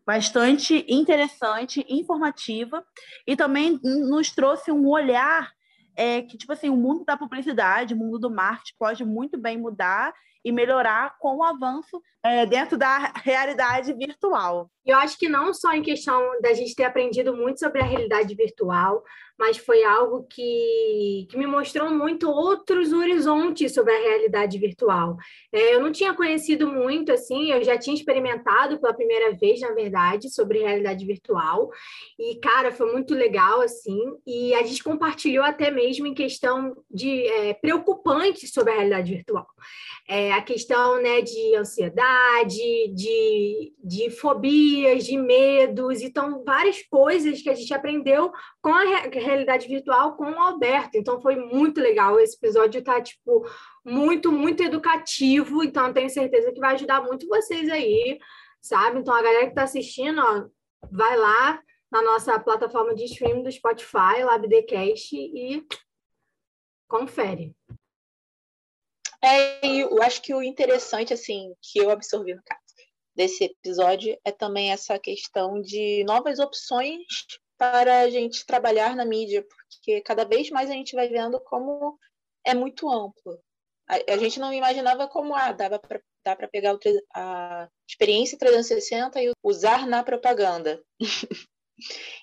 bastante 0.05 0.85
interessante, 0.87 1.85
informativa, 1.89 2.85
e 3.25 3.35
também 3.35 3.79
nos 3.83 4.31
trouxe 4.31 4.71
um 4.71 4.87
olhar 4.87 5.51
é, 5.95 6.21
que, 6.21 6.37
tipo 6.37 6.53
assim, 6.53 6.69
o 6.69 6.77
mundo 6.77 7.03
da 7.03 7.17
publicidade, 7.17 7.93
o 7.93 7.97
mundo 7.97 8.19
do 8.19 8.29
marketing 8.29 8.75
pode 8.77 9.03
muito 9.03 9.37
bem 9.37 9.57
mudar 9.57 10.13
e 10.43 10.51
melhorar 10.51 11.17
com 11.19 11.37
o 11.37 11.43
avanço 11.43 12.01
é, 12.23 12.45
dentro 12.45 12.77
da 12.77 13.11
realidade 13.15 13.93
virtual. 13.93 14.69
Eu 14.85 14.97
acho 14.97 15.17
que 15.17 15.29
não 15.29 15.53
só 15.53 15.73
em 15.73 15.81
questão 15.81 16.39
da 16.41 16.53
gente 16.53 16.75
ter 16.75 16.83
aprendido 16.83 17.35
muito 17.35 17.59
sobre 17.59 17.81
a 17.81 17.85
realidade 17.85 18.33
virtual, 18.35 19.03
mas 19.41 19.57
foi 19.57 19.83
algo 19.83 20.27
que, 20.29 21.27
que 21.29 21.35
me 21.35 21.47
mostrou 21.47 21.89
muito 21.89 22.29
outros 22.29 22.93
horizontes 22.93 23.73
sobre 23.73 23.91
a 23.91 23.99
realidade 23.99 24.59
virtual. 24.59 25.17
É, 25.51 25.73
eu 25.73 25.79
não 25.81 25.91
tinha 25.91 26.13
conhecido 26.13 26.67
muito, 26.67 27.11
assim, 27.11 27.51
eu 27.51 27.63
já 27.63 27.75
tinha 27.75 27.95
experimentado 27.95 28.79
pela 28.79 28.93
primeira 28.93 29.35
vez, 29.35 29.59
na 29.61 29.71
verdade, 29.71 30.29
sobre 30.29 30.59
realidade 30.59 31.03
virtual, 31.05 31.71
e, 32.19 32.35
cara, 32.35 32.71
foi 32.71 32.91
muito 32.91 33.15
legal, 33.15 33.61
assim, 33.61 33.99
e 34.27 34.53
a 34.53 34.61
gente 34.61 34.83
compartilhou 34.83 35.43
até 35.43 35.71
mesmo 35.71 36.05
em 36.05 36.13
questão 36.13 36.75
de 36.89 37.25
é, 37.25 37.53
preocupante 37.55 38.47
sobre 38.47 38.73
a 38.73 38.75
realidade 38.75 39.11
virtual. 39.11 39.47
É, 40.07 40.33
a 40.33 40.41
questão 40.41 41.01
né, 41.01 41.21
de 41.21 41.55
ansiedade, 41.55 42.10
de, 42.47 43.73
de 43.83 44.09
fobias, 44.09 45.05
de 45.05 45.17
medos, 45.17 46.01
então 46.01 46.43
várias 46.43 46.81
coisas 46.83 47.41
que 47.41 47.49
a 47.49 47.55
gente 47.55 47.73
aprendeu 47.73 48.31
com 48.61 48.73
a 48.73 48.83
realidade 49.11 49.67
virtual 49.67 50.15
com 50.15 50.25
o 50.25 50.39
Alberto. 50.39 50.97
Então 50.97 51.21
foi 51.21 51.35
muito 51.35 51.79
legal. 51.79 52.19
Esse 52.19 52.35
episódio 52.35 52.79
está 52.79 53.01
tipo 53.01 53.45
muito, 53.85 54.31
muito 54.31 54.63
educativo, 54.63 55.63
então 55.63 55.93
tenho 55.93 56.09
certeza 56.09 56.51
que 56.51 56.59
vai 56.59 56.73
ajudar 56.75 57.01
muito 57.03 57.27
vocês 57.27 57.69
aí, 57.69 58.19
sabe? 58.61 58.99
Então 58.99 59.13
a 59.13 59.21
galera 59.21 59.45
que 59.45 59.51
está 59.51 59.63
assistindo, 59.63 60.19
ó, 60.21 60.45
vai 60.91 61.17
lá 61.17 61.61
na 61.91 62.01
nossa 62.01 62.39
plataforma 62.39 62.95
de 62.95 63.05
streaming 63.05 63.43
do 63.43 63.51
Spotify, 63.51 64.23
LabDcast, 64.23 65.15
e 65.15 65.65
confere. 66.87 67.53
É, 69.23 69.65
eu 69.65 70.01
acho 70.01 70.21
que 70.21 70.33
o 70.33 70.41
interessante, 70.41 71.13
assim, 71.13 71.53
que 71.61 71.79
eu 71.79 71.89
absorvi 71.91 72.33
no 72.33 72.41
caso 72.43 72.61
desse 73.15 73.43
episódio 73.43 74.17
é 74.25 74.31
também 74.31 74.71
essa 74.71 74.97
questão 74.97 75.61
de 75.61 76.03
novas 76.05 76.39
opções 76.39 77.03
para 77.57 78.01
a 78.01 78.09
gente 78.09 78.45
trabalhar 78.45 78.95
na 78.95 79.05
mídia, 79.05 79.45
porque 79.47 80.01
cada 80.01 80.23
vez 80.23 80.49
mais 80.49 80.69
a 80.69 80.73
gente 80.73 80.95
vai 80.95 81.07
vendo 81.07 81.39
como 81.41 81.97
é 82.43 82.53
muito 82.53 82.89
amplo. 82.89 83.39
A, 83.87 84.13
a 84.13 84.17
gente 84.17 84.39
não 84.39 84.51
imaginava 84.53 85.07
como 85.07 85.35
ah, 85.35 85.51
dava 85.51 85.77
para 85.77 86.01
dá 86.23 86.35
para 86.35 86.47
pegar 86.47 86.77
a 87.15 87.67
experiência 87.89 88.37
360 88.37 89.21
e 89.21 89.31
usar 89.43 89.87
na 89.87 90.03
propaganda. 90.03 90.81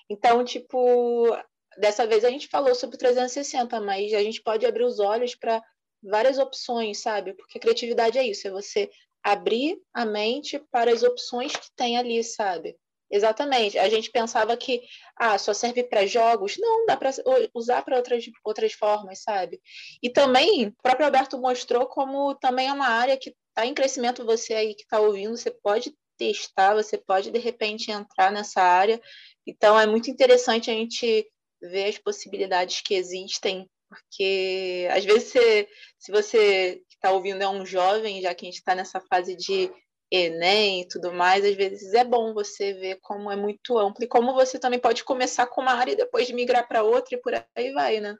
então, 0.09 0.43
tipo, 0.43 1.37
dessa 1.77 2.07
vez 2.07 2.23
a 2.23 2.29
gente 2.29 2.47
falou 2.47 2.73
sobre 2.73 2.97
360, 2.97 3.79
mas 3.81 4.13
a 4.13 4.23
gente 4.23 4.41
pode 4.41 4.65
abrir 4.65 4.85
os 4.85 4.99
olhos 4.99 5.35
para 5.35 5.61
várias 6.01 6.37
opções, 6.37 6.99
sabe? 6.99 7.33
Porque 7.33 7.59
criatividade 7.59 8.17
é 8.17 8.25
isso, 8.25 8.47
é 8.47 8.51
você 8.51 8.89
abrir 9.23 9.77
a 9.93 10.05
mente 10.05 10.59
para 10.71 10.91
as 10.91 11.03
opções 11.03 11.55
que 11.55 11.69
tem 11.75 11.97
ali, 11.97 12.23
sabe? 12.23 12.75
Exatamente. 13.11 13.77
A 13.77 13.89
gente 13.89 14.11
pensava 14.11 14.55
que 14.55 14.83
ah, 15.15 15.37
só 15.37 15.53
serve 15.53 15.83
para 15.83 16.05
jogos. 16.05 16.57
Não, 16.59 16.85
dá 16.85 16.95
para 16.95 17.09
usar 17.55 17.81
para 17.83 17.97
outras, 17.97 18.23
outras 18.43 18.73
formas, 18.73 19.23
sabe? 19.23 19.59
E 20.01 20.09
também, 20.09 20.67
o 20.67 20.73
próprio 20.83 21.05
Alberto 21.05 21.37
mostrou 21.37 21.87
como 21.87 22.35
também 22.35 22.67
é 22.67 22.73
uma 22.73 22.87
área 22.87 23.17
que 23.17 23.35
está 23.49 23.65
em 23.65 23.73
crescimento. 23.73 24.25
Você 24.25 24.53
aí 24.53 24.75
que 24.75 24.83
está 24.83 24.99
ouvindo, 24.99 25.35
você 25.35 25.49
pode 25.49 25.91
testar, 26.17 26.75
você 26.75 26.97
pode 26.97 27.31
de 27.31 27.39
repente 27.39 27.91
entrar 27.91 28.31
nessa 28.31 28.61
área. 28.61 29.01
Então, 29.45 29.79
é 29.79 29.87
muito 29.87 30.11
interessante 30.11 30.69
a 30.69 30.73
gente 30.73 31.27
ver 31.61 31.85
as 31.85 31.97
possibilidades 31.97 32.81
que 32.81 32.93
existem 32.93 33.67
porque 33.89 34.87
às 34.91 35.03
vezes 35.03 35.31
você, 35.31 35.67
se 35.97 36.11
você 36.11 36.75
que 36.87 36.95
está 36.95 37.11
ouvindo 37.11 37.41
é 37.41 37.49
um 37.49 37.65
jovem, 37.65 38.21
já 38.21 38.33
que 38.35 38.45
a 38.45 38.49
gente 38.49 38.59
está 38.59 38.75
nessa 38.75 39.01
fase 39.01 39.35
de 39.35 39.71
Enem 40.11 40.81
e 40.81 40.87
tudo 40.87 41.11
mais, 41.11 41.43
às 41.43 41.55
vezes 41.55 41.93
é 41.93 42.03
bom 42.03 42.33
você 42.33 42.73
ver 42.73 42.99
como 43.01 43.31
é 43.31 43.35
muito 43.35 43.77
amplo 43.77 44.03
e 44.03 44.07
como 44.07 44.33
você 44.33 44.59
também 44.59 44.79
pode 44.79 45.03
começar 45.03 45.47
com 45.47 45.61
uma 45.61 45.73
área 45.73 45.91
e 45.91 45.97
depois 45.97 46.29
migrar 46.31 46.67
para 46.67 46.83
outra 46.83 47.15
e 47.15 47.21
por 47.21 47.33
aí 47.33 47.71
vai, 47.73 47.99
né? 47.99 48.15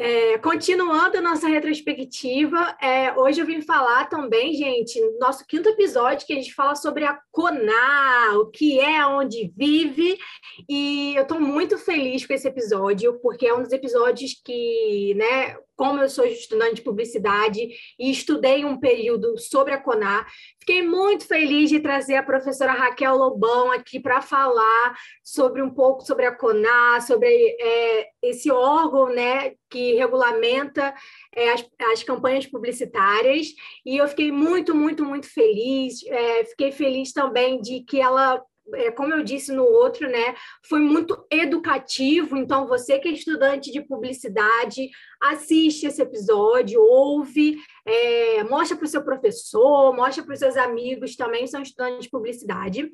É, 0.00 0.38
continuando 0.38 1.18
a 1.18 1.20
nossa 1.20 1.48
retrospectiva, 1.48 2.76
é, 2.80 3.12
hoje 3.18 3.40
eu 3.40 3.46
vim 3.46 3.60
falar 3.60 4.08
também, 4.08 4.54
gente, 4.54 5.00
no 5.00 5.18
nosso 5.18 5.44
quinto 5.44 5.68
episódio, 5.68 6.24
que 6.24 6.32
a 6.32 6.36
gente 6.36 6.54
fala 6.54 6.76
sobre 6.76 7.04
a 7.04 7.18
CONA, 7.32 8.38
o 8.38 8.46
que 8.46 8.78
é, 8.78 9.04
onde 9.04 9.52
vive, 9.56 10.16
e 10.68 11.16
eu 11.16 11.22
estou 11.22 11.40
muito 11.40 11.76
feliz 11.76 12.24
com 12.24 12.32
esse 12.32 12.46
episódio, 12.46 13.18
porque 13.20 13.44
é 13.48 13.52
um 13.52 13.62
dos 13.62 13.72
episódios 13.72 14.40
que, 14.44 15.14
né, 15.16 15.56
como 15.78 16.00
eu 16.00 16.08
sou 16.08 16.26
estudante 16.26 16.74
de 16.74 16.82
publicidade 16.82 17.68
e 17.96 18.10
estudei 18.10 18.64
um 18.64 18.80
período 18.80 19.38
sobre 19.38 19.72
a 19.72 19.80
CONAR, 19.80 20.26
fiquei 20.58 20.82
muito 20.82 21.24
feliz 21.24 21.70
de 21.70 21.78
trazer 21.78 22.16
a 22.16 22.22
professora 22.22 22.72
Raquel 22.72 23.16
Lobão 23.16 23.70
aqui 23.70 24.00
para 24.00 24.20
falar 24.20 24.98
sobre 25.22 25.62
um 25.62 25.70
pouco 25.70 26.04
sobre 26.04 26.26
a 26.26 26.34
CONAR, 26.34 27.00
sobre 27.06 27.28
é, 27.28 28.08
esse 28.20 28.50
órgão 28.50 29.08
né, 29.08 29.52
que 29.70 29.94
regulamenta 29.94 30.92
é, 31.32 31.52
as, 31.52 31.64
as, 31.92 32.02
campanhas 32.02 32.44
publicitárias, 32.44 33.46
e 33.86 33.98
eu 33.98 34.08
fiquei 34.08 34.32
muito, 34.32 34.74
muito, 34.74 35.04
muito 35.04 35.32
feliz. 35.32 36.04
É, 36.08 36.44
fiquei 36.44 36.72
feliz 36.72 37.12
também 37.12 37.60
de 37.60 37.84
que 37.84 38.00
ela 38.00 38.42
como 38.96 39.14
eu 39.14 39.22
disse 39.22 39.52
no 39.52 39.64
outro, 39.64 40.08
né, 40.08 40.34
foi 40.68 40.80
muito 40.80 41.26
educativo. 41.30 42.36
Então, 42.36 42.66
você 42.66 42.98
que 42.98 43.08
é 43.08 43.12
estudante 43.12 43.70
de 43.70 43.80
publicidade, 43.80 44.90
assiste 45.20 45.86
esse 45.86 46.02
episódio, 46.02 46.80
ouve, 46.80 47.56
é, 47.86 48.44
mostra 48.44 48.76
para 48.76 48.84
o 48.84 48.88
seu 48.88 49.02
professor, 49.02 49.94
mostra 49.94 50.22
para 50.22 50.32
os 50.32 50.38
seus 50.38 50.56
amigos 50.56 51.16
também 51.16 51.46
são 51.46 51.62
estudantes 51.62 52.04
de 52.04 52.10
publicidade. 52.10 52.90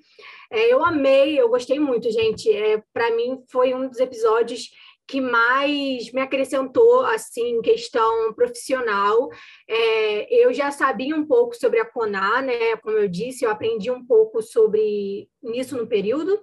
É, 0.50 0.72
eu 0.72 0.84
amei, 0.84 1.40
eu 1.40 1.48
gostei 1.48 1.78
muito, 1.78 2.10
gente. 2.10 2.50
É, 2.50 2.82
para 2.92 3.14
mim, 3.14 3.42
foi 3.50 3.74
um 3.74 3.88
dos 3.88 3.98
episódios 3.98 4.70
que 5.06 5.20
mais 5.20 6.10
me 6.12 6.20
acrescentou 6.20 7.00
assim 7.06 7.56
em 7.56 7.62
questão 7.62 8.32
profissional. 8.34 9.28
É, 9.68 10.44
eu 10.44 10.52
já 10.52 10.70
sabia 10.70 11.14
um 11.14 11.26
pouco 11.26 11.54
sobre 11.54 11.80
a 11.80 11.84
CONA, 11.84 12.42
né? 12.42 12.76
Como 12.76 12.96
eu 12.96 13.08
disse, 13.08 13.44
eu 13.44 13.50
aprendi 13.50 13.90
um 13.90 14.04
pouco 14.04 14.42
sobre 14.42 15.28
isso 15.42 15.76
no 15.76 15.86
período. 15.86 16.40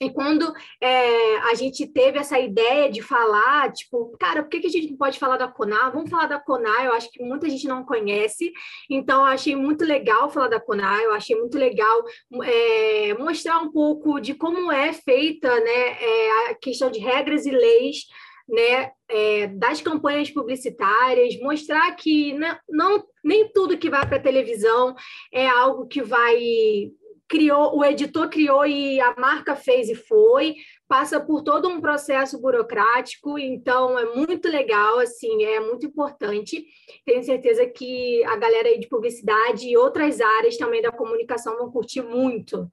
E 0.00 0.10
quando 0.10 0.52
é, 0.80 1.38
a 1.38 1.54
gente 1.54 1.86
teve 1.86 2.18
essa 2.18 2.38
ideia 2.38 2.90
de 2.90 3.02
falar, 3.02 3.72
tipo, 3.72 4.16
cara, 4.18 4.42
por 4.42 4.48
que, 4.48 4.60
que 4.60 4.66
a 4.66 4.70
gente 4.70 4.90
não 4.90 4.96
pode 4.96 5.18
falar 5.18 5.36
da 5.36 5.48
CONA? 5.48 5.90
Vamos 5.90 6.10
falar 6.10 6.26
da 6.26 6.40
CONA, 6.40 6.84
eu 6.84 6.92
acho 6.92 7.10
que 7.10 7.22
muita 7.22 7.48
gente 7.48 7.66
não 7.68 7.84
conhece, 7.84 8.52
então 8.90 9.20
eu 9.20 9.26
achei 9.26 9.54
muito 9.54 9.84
legal 9.84 10.30
falar 10.30 10.48
da 10.48 10.60
CONA, 10.60 11.02
eu 11.02 11.12
achei 11.12 11.36
muito 11.36 11.56
legal 11.56 12.04
é, 12.42 13.14
mostrar 13.14 13.58
um 13.58 13.70
pouco 13.70 14.20
de 14.20 14.34
como 14.34 14.70
é 14.72 14.92
feita 14.92 15.48
né, 15.60 16.02
é, 16.02 16.50
a 16.50 16.54
questão 16.54 16.90
de 16.90 16.98
regras 16.98 17.46
e 17.46 17.50
leis 17.50 18.06
né, 18.48 18.90
é, 19.08 19.46
das 19.46 19.80
campanhas 19.80 20.30
publicitárias, 20.30 21.38
mostrar 21.40 21.94
que 21.96 22.34
não, 22.34 22.58
não 22.68 23.04
nem 23.24 23.50
tudo 23.52 23.78
que 23.78 23.88
vai 23.90 24.06
para 24.06 24.16
a 24.16 24.22
televisão 24.22 24.94
é 25.32 25.48
algo 25.48 25.86
que 25.86 26.02
vai 26.02 26.90
criou, 27.32 27.78
o 27.78 27.82
editor 27.82 28.28
criou 28.28 28.66
e 28.66 29.00
a 29.00 29.14
marca 29.18 29.56
fez 29.56 29.88
e 29.88 29.94
foi, 29.94 30.54
passa 30.86 31.18
por 31.18 31.42
todo 31.42 31.66
um 31.66 31.80
processo 31.80 32.38
burocrático, 32.38 33.38
então 33.38 33.98
é 33.98 34.14
muito 34.14 34.50
legal, 34.50 34.98
assim, 34.98 35.42
é 35.42 35.58
muito 35.58 35.86
importante. 35.86 36.62
Tenho 37.06 37.22
certeza 37.24 37.64
que 37.64 38.22
a 38.24 38.36
galera 38.36 38.68
aí 38.68 38.78
de 38.78 38.86
publicidade 38.86 39.66
e 39.66 39.78
outras 39.78 40.20
áreas 40.20 40.58
também 40.58 40.82
da 40.82 40.92
comunicação 40.92 41.56
vão 41.56 41.72
curtir 41.72 42.02
muito. 42.02 42.70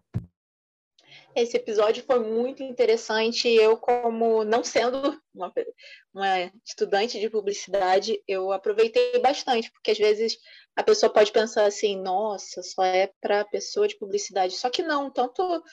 Esse 1.35 1.57
episódio 1.57 2.03
foi 2.03 2.19
muito 2.19 2.63
interessante. 2.63 3.47
Eu, 3.47 3.77
como 3.77 4.43
não 4.43 4.63
sendo 4.63 5.21
uma, 5.33 5.53
uma 6.13 6.51
estudante 6.65 7.19
de 7.19 7.29
publicidade, 7.29 8.21
eu 8.27 8.51
aproveitei 8.51 9.19
bastante, 9.19 9.71
porque 9.71 9.91
às 9.91 9.97
vezes 9.97 10.37
a 10.75 10.83
pessoa 10.83 11.11
pode 11.11 11.31
pensar 11.31 11.65
assim, 11.65 12.01
nossa, 12.01 12.63
só 12.63 12.83
é 12.83 13.11
para 13.21 13.45
pessoa 13.45 13.87
de 13.87 13.97
publicidade. 13.97 14.55
Só 14.55 14.69
que 14.69 14.81
não, 14.81 15.11
tanto 15.11 15.63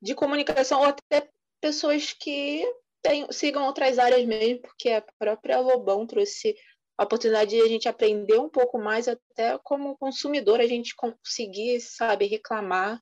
de 0.00 0.14
comunicação 0.14 0.80
ou 0.80 0.86
até 0.86 1.28
pessoas 1.60 2.12
que 2.12 2.64
tem, 3.02 3.30
sigam 3.32 3.66
outras 3.66 3.98
áreas 3.98 4.24
mesmo, 4.26 4.62
porque 4.62 4.90
a 4.90 5.04
própria 5.18 5.60
Lobão 5.60 6.06
trouxe 6.06 6.54
a 6.96 7.04
oportunidade 7.04 7.50
de 7.50 7.62
a 7.62 7.68
gente 7.68 7.88
aprender 7.88 8.38
um 8.38 8.48
pouco 8.48 8.76
mais, 8.78 9.06
até 9.06 9.56
como 9.62 9.96
consumidor, 9.96 10.60
a 10.60 10.66
gente 10.66 10.94
conseguir, 10.96 11.80
sabe, 11.80 12.26
reclamar, 12.26 13.00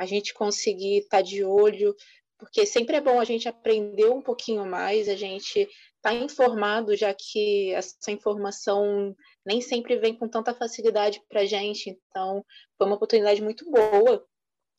a 0.00 0.06
gente 0.06 0.32
conseguir 0.32 1.00
estar 1.00 1.18
tá 1.18 1.22
de 1.22 1.44
olho, 1.44 1.94
porque 2.38 2.64
sempre 2.64 2.96
é 2.96 3.02
bom 3.02 3.20
a 3.20 3.24
gente 3.24 3.46
aprender 3.46 4.08
um 4.08 4.22
pouquinho 4.22 4.64
mais, 4.64 5.10
a 5.10 5.14
gente 5.14 5.60
estar 5.60 6.10
tá 6.10 6.14
informado, 6.14 6.96
já 6.96 7.12
que 7.12 7.70
essa 7.74 8.10
informação 8.10 9.14
nem 9.44 9.60
sempre 9.60 9.98
vem 9.98 10.16
com 10.16 10.26
tanta 10.26 10.54
facilidade 10.54 11.22
para 11.28 11.42
a 11.42 11.44
gente. 11.44 11.90
Então, 11.90 12.42
foi 12.78 12.86
uma 12.86 12.96
oportunidade 12.96 13.42
muito 13.42 13.70
boa. 13.70 14.26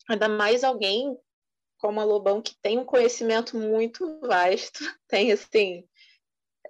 Ainda 0.08 0.28
mais 0.28 0.64
alguém 0.64 1.16
como 1.78 2.00
a 2.00 2.04
Lobão, 2.04 2.42
que 2.42 2.56
tem 2.60 2.76
um 2.78 2.84
conhecimento 2.84 3.56
muito 3.56 4.18
vasto, 4.22 4.80
tem 5.06 5.30
assim. 5.30 5.84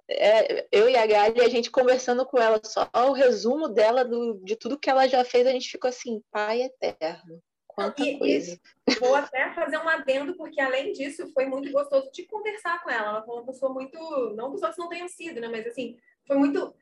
É, 0.07 0.67
eu 0.71 0.87
e 0.87 0.95
a 0.95 1.07
Gali, 1.07 1.41
a 1.41 1.49
gente 1.49 1.71
conversando 1.71 2.23
com 2.23 2.37
ela, 2.37 2.61
só 2.63 2.87
o 2.93 3.13
resumo 3.13 3.67
dela, 3.67 4.05
do, 4.05 4.39
de 4.43 4.55
tudo 4.55 4.77
que 4.77 4.91
ela 4.91 5.07
já 5.07 5.25
fez, 5.25 5.47
a 5.47 5.51
gente 5.51 5.71
ficou 5.71 5.89
assim, 5.89 6.21
pai 6.29 6.61
eterno. 6.61 7.41
Quanta 7.73 8.03
e, 8.03 8.17
coisa. 8.17 8.59
E 8.87 8.95
vou 8.95 9.15
até 9.15 9.51
fazer 9.53 9.77
um 9.77 9.89
adendo, 9.89 10.35
porque 10.35 10.61
além 10.61 10.91
disso, 10.93 11.31
foi 11.33 11.45
muito 11.45 11.71
gostoso 11.71 12.11
de 12.11 12.25
conversar 12.25 12.83
com 12.83 12.89
ela. 12.89 13.09
Ela 13.09 13.23
foi 13.23 13.35
uma 13.35 13.45
pessoa 13.45 13.73
muito. 13.73 13.97
Não 14.35 14.49
que 14.49 14.57
os 14.57 14.61
outros 14.61 14.77
não 14.77 14.89
tenham 14.89 15.07
sido, 15.07 15.41
né? 15.41 15.47
Mas 15.47 15.65
assim, 15.67 15.97
foi 16.27 16.37
muito 16.37 16.75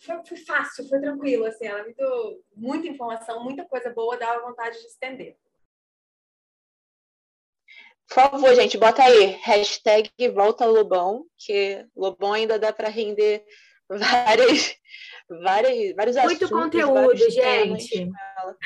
foi, 0.00 0.16
foi, 0.26 0.38
fácil, 0.38 0.88
foi 0.88 0.98
tranquilo, 0.98 1.44
assim, 1.44 1.66
ela 1.66 1.82
muito, 1.84 2.44
muita 2.56 2.88
informação, 2.88 3.44
muita 3.44 3.64
coisa 3.66 3.90
boa, 3.90 4.16
dava 4.16 4.46
vontade 4.46 4.78
de 4.80 4.86
estender. 4.86 5.36
Por 8.08 8.14
favor, 8.14 8.54
gente, 8.54 8.78
bota 8.78 9.04
aí, 9.04 9.38
hashtag 9.42 10.10
volta 10.34 10.66
Lobão, 10.66 11.26
que 11.38 11.86
Lobão 11.94 12.32
ainda 12.32 12.58
dá 12.58 12.72
para 12.72 12.88
render 12.88 13.44
várias, 13.88 14.74
várias, 15.28 15.94
vários 15.94 16.16
Muito 16.16 16.44
assuntos. 16.44 16.50
conteúdo, 16.50 17.30
gente. 17.30 18.10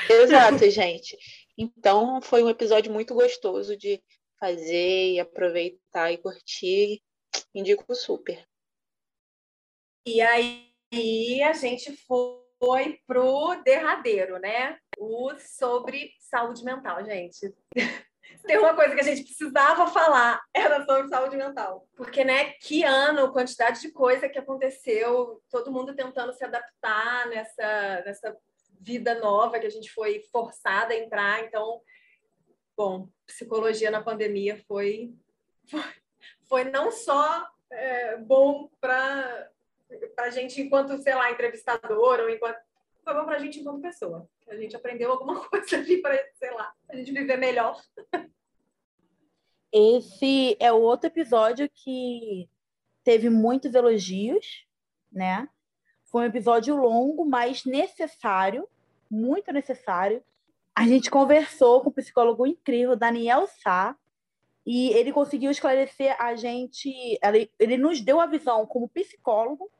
Exato, 0.08 0.70
gente. 0.70 1.18
Então, 1.56 2.20
foi 2.20 2.42
um 2.42 2.48
episódio 2.48 2.92
muito 2.92 3.14
gostoso 3.14 3.76
de 3.76 4.02
fazer 4.38 5.12
e 5.12 5.20
aproveitar 5.20 6.12
e 6.12 6.18
curtir. 6.18 7.02
Indico 7.54 7.94
super. 7.94 8.46
E 10.06 10.20
aí 10.20 11.42
a 11.42 11.52
gente 11.52 11.96
foi 12.06 12.98
pro 13.06 13.62
derradeiro, 13.64 14.38
né? 14.38 14.78
O 14.98 15.32
sobre 15.38 16.12
saúde 16.18 16.64
mental, 16.64 17.04
gente. 17.04 17.54
Tem 18.46 18.58
uma 18.58 18.74
coisa 18.74 18.94
que 18.94 19.00
a 19.00 19.04
gente 19.04 19.24
precisava 19.24 19.86
falar, 19.86 20.40
era 20.52 20.84
sobre 20.84 21.08
saúde 21.08 21.36
mental. 21.36 21.86
Porque, 21.96 22.24
né, 22.24 22.52
que 22.60 22.82
ano, 22.82 23.32
quantidade 23.32 23.80
de 23.80 23.92
coisa 23.92 24.28
que 24.28 24.38
aconteceu, 24.38 25.42
todo 25.50 25.72
mundo 25.72 25.94
tentando 25.94 26.32
se 26.32 26.44
adaptar 26.44 27.28
nessa, 27.28 28.02
nessa 28.04 28.36
vida 28.84 29.18
nova 29.18 29.58
que 29.58 29.66
a 29.66 29.70
gente 29.70 29.90
foi 29.90 30.20
forçada 30.30 30.92
a 30.92 30.98
entrar. 30.98 31.44
Então, 31.44 31.80
bom, 32.76 33.08
psicologia 33.26 33.90
na 33.90 34.02
pandemia 34.02 34.62
foi, 34.68 35.12
foi, 35.68 35.82
foi 36.48 36.64
não 36.64 36.90
só 36.90 37.48
é, 37.70 38.16
bom 38.18 38.70
para 38.80 39.50
a 40.18 40.30
gente 40.30 40.60
enquanto, 40.60 40.98
sei 40.98 41.14
lá, 41.14 41.30
entrevistador 41.30 42.20
ou 42.20 42.30
enquanto 42.30 42.58
foi 43.02 43.14
bom 43.14 43.24
para 43.24 43.36
a 43.36 43.38
gente 43.38 43.60
enquanto 43.60 43.82
pessoa. 43.82 44.28
A 44.48 44.56
gente 44.56 44.76
aprendeu 44.76 45.10
alguma 45.10 45.40
coisa 45.48 45.76
ali 45.76 46.00
para, 46.00 46.18
sei 46.34 46.50
lá, 46.52 46.72
a 46.88 46.96
gente 46.96 47.12
viver 47.12 47.36
melhor. 47.36 47.80
Esse 49.72 50.56
é 50.60 50.72
o 50.72 50.80
outro 50.80 51.08
episódio 51.08 51.68
que 51.68 52.48
teve 53.02 53.28
muitos 53.28 53.74
elogios, 53.74 54.66
né? 55.12 55.48
Foi 56.04 56.22
um 56.22 56.28
episódio 56.28 56.76
longo, 56.76 57.24
mas 57.24 57.64
necessário, 57.64 58.68
muito 59.10 59.52
necessário. 59.52 60.22
A 60.74 60.86
gente 60.86 61.10
conversou 61.10 61.80
com 61.80 61.90
o 61.90 61.92
psicólogo 61.92 62.46
incrível 62.46 62.96
Daniel 62.96 63.46
Sá 63.46 63.96
e 64.66 64.88
ele 64.90 65.12
conseguiu 65.12 65.50
esclarecer 65.50 66.16
a 66.18 66.34
gente, 66.34 66.90
ele, 67.22 67.50
ele 67.58 67.76
nos 67.76 68.00
deu 68.00 68.20
a 68.20 68.26
visão 68.26 68.66
como 68.66 68.88
psicólogo, 68.88 69.70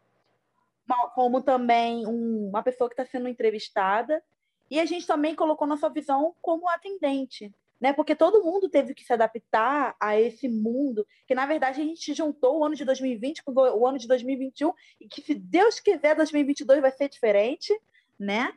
como 1.15 1.43
também 1.43 2.07
um, 2.07 2.49
uma 2.49 2.63
pessoa 2.63 2.89
que 2.89 2.95
está 2.95 3.07
sendo 3.07 3.29
entrevistada, 3.29 4.23
e 4.71 4.79
a 4.79 4.85
gente 4.85 5.07
também 5.07 5.35
colocou 5.35 5.67
nossa 5.67 5.89
visão 5.89 6.35
como 6.43 6.69
atendente, 6.69 7.53
né? 7.81 7.93
Porque 7.93 8.15
todo 8.15 8.43
mundo 8.43 8.69
teve 8.69 8.95
que 8.95 9.05
se 9.05 9.13
adaptar 9.13 9.97
a 9.99 10.19
esse 10.21 10.49
mundo, 10.49 11.07
que 11.27 11.35
na 11.35 11.47
verdade 11.47 11.81
a 11.81 11.85
gente 11.85 12.13
juntou 12.13 12.59
o 12.59 12.65
ano 12.65 12.75
de 12.75 12.85
2020 12.85 13.43
com 13.43 13.53
o 13.53 13.87
ano 13.87 13.99
de 13.99 14.07
2021 14.07 14.73
e 15.01 15.09
que 15.09 15.23
se 15.23 15.35
Deus 15.35 15.81
quiser 15.81 16.15
2022 16.15 16.81
vai 16.81 16.91
ser 16.91 17.09
diferente, 17.09 17.73
né? 18.19 18.53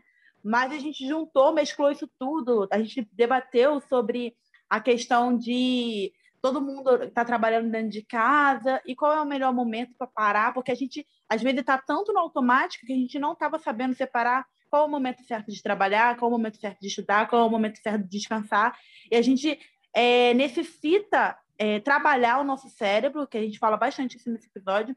Mas 0.48 0.72
a 0.72 0.80
gente 0.80 1.08
juntou, 1.08 1.54
mesclou 1.54 1.92
isso 1.92 2.10
tudo, 2.18 2.68
a 2.72 2.80
gente 2.80 3.08
debateu 3.12 3.82
sobre 3.82 4.34
a 4.70 4.80
questão 4.80 5.38
de 5.38 6.12
todo 6.42 6.62
mundo 6.62 7.04
está 7.04 7.26
trabalhando 7.26 7.70
dentro 7.70 7.90
de 7.90 8.04
casa 8.04 8.82
e 8.86 8.96
qual 8.96 9.12
é 9.12 9.22
o 9.22 9.26
melhor 9.26 9.54
momento 9.54 9.94
para 9.98 10.08
parar, 10.08 10.54
porque 10.54 10.72
a 10.72 10.76
gente 10.76 11.06
às 11.28 11.42
vezes 11.42 11.60
está 11.60 11.78
tanto 11.78 12.14
no 12.14 12.20
automático 12.20 12.86
que 12.86 12.94
a 12.94 12.96
gente 12.96 13.20
não 13.20 13.34
estava 13.34 13.60
sabendo 13.60 13.96
separar 13.96 14.46
qual 14.70 14.84
é 14.84 14.86
o 14.86 14.90
momento 14.90 15.24
certo 15.24 15.52
de 15.52 15.62
trabalhar, 15.62 16.16
qual 16.16 16.32
é 16.32 16.34
o 16.34 16.38
momento 16.38 16.58
certo 16.58 16.80
de 16.80 16.88
estudar, 16.88 17.28
qual 17.28 17.42
é 17.42 17.46
o 17.46 17.50
momento 17.50 17.80
certo 17.80 18.04
de 18.04 18.10
descansar. 18.10 18.78
E 19.12 19.16
a 19.16 19.22
gente 19.22 19.60
é, 19.94 20.34
necessita 20.34 21.38
é, 21.58 21.80
trabalhar 21.80 22.40
o 22.40 22.44
nosso 22.44 22.70
cérebro, 22.70 23.28
que 23.28 23.38
a 23.38 23.42
gente 23.42 23.60
fala 23.60 23.76
bastante 23.76 24.18
isso 24.18 24.30
nesse 24.30 24.48
episódio, 24.48 24.96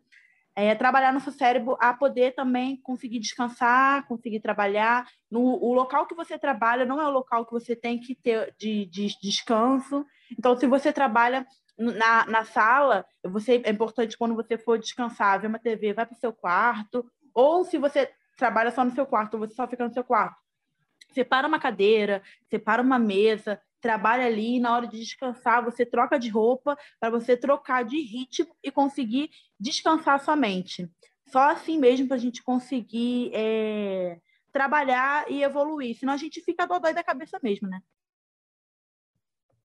é, 0.61 0.75
trabalhar 0.75 1.13
nosso 1.13 1.33
cérebro 1.33 1.75
a 1.81 1.95
poder 1.95 2.35
também 2.35 2.77
conseguir 2.83 3.19
descansar, 3.19 4.07
conseguir 4.07 4.41
trabalhar. 4.41 5.09
No, 5.31 5.41
o 5.41 5.73
local 5.73 6.07
que 6.07 6.15
você 6.15 6.39
trabalha 6.39 6.85
não 6.85 7.01
é 7.01 7.07
o 7.07 7.11
local 7.11 7.47
que 7.47 7.53
você 7.53 7.75
tem 7.75 7.99
que 7.99 8.15
ter 8.15 8.55
de, 8.59 8.85
de 8.85 9.09
descanso. 9.23 10.05
Então, 10.39 10.55
se 10.59 10.67
você 10.67 10.93
trabalha 10.93 11.47
na, 11.79 12.27
na 12.27 12.45
sala, 12.45 13.07
você, 13.25 13.63
é 13.65 13.71
importante 13.71 14.19
quando 14.19 14.35
você 14.35 14.59
for 14.59 14.79
descansar, 14.79 15.41
ver 15.41 15.47
uma 15.47 15.59
TV, 15.59 15.95
vai 15.95 16.05
para 16.05 16.15
o 16.15 16.21
seu 16.21 16.33
quarto. 16.33 17.11
Ou 17.33 17.65
se 17.65 17.79
você 17.79 18.11
trabalha 18.37 18.71
só 18.71 18.85
no 18.85 18.91
seu 18.91 19.07
quarto, 19.07 19.39
você 19.39 19.55
só 19.55 19.67
fica 19.67 19.87
no 19.87 19.95
seu 19.95 20.05
quarto. 20.05 20.37
Separa 21.13 21.49
uma 21.49 21.59
cadeira, 21.59 22.23
separa 22.51 22.83
uma 22.83 22.99
mesa, 22.99 23.59
trabalha 23.81 24.27
ali, 24.27 24.61
na 24.61 24.75
hora 24.75 24.87
de 24.87 24.99
descansar, 24.99 25.65
você 25.65 25.85
troca 25.87 26.19
de 26.19 26.29
roupa 26.29 26.77
para 26.99 27.11
você 27.11 27.37
trocar 27.37 27.85
de 27.85 28.01
ritmo 28.01 28.55
e 28.63 28.71
conseguir 28.71 29.31
descansar 29.59 30.23
sua 30.23 30.37
mente. 30.37 30.89
Só 31.29 31.51
assim 31.51 31.79
mesmo 31.79 32.09
para 32.09 32.17
a 32.17 32.21
gente 32.21 32.43
conseguir 32.43 33.31
é, 33.33 34.19
trabalhar 34.53 35.31
e 35.31 35.43
evoluir, 35.43 35.97
senão 35.97 36.13
a 36.13 36.17
gente 36.17 36.41
fica 36.43 36.67
dodói 36.67 36.93
da 36.93 37.05
cabeça 37.05 37.39
mesmo, 37.43 37.69
né? 37.69 37.81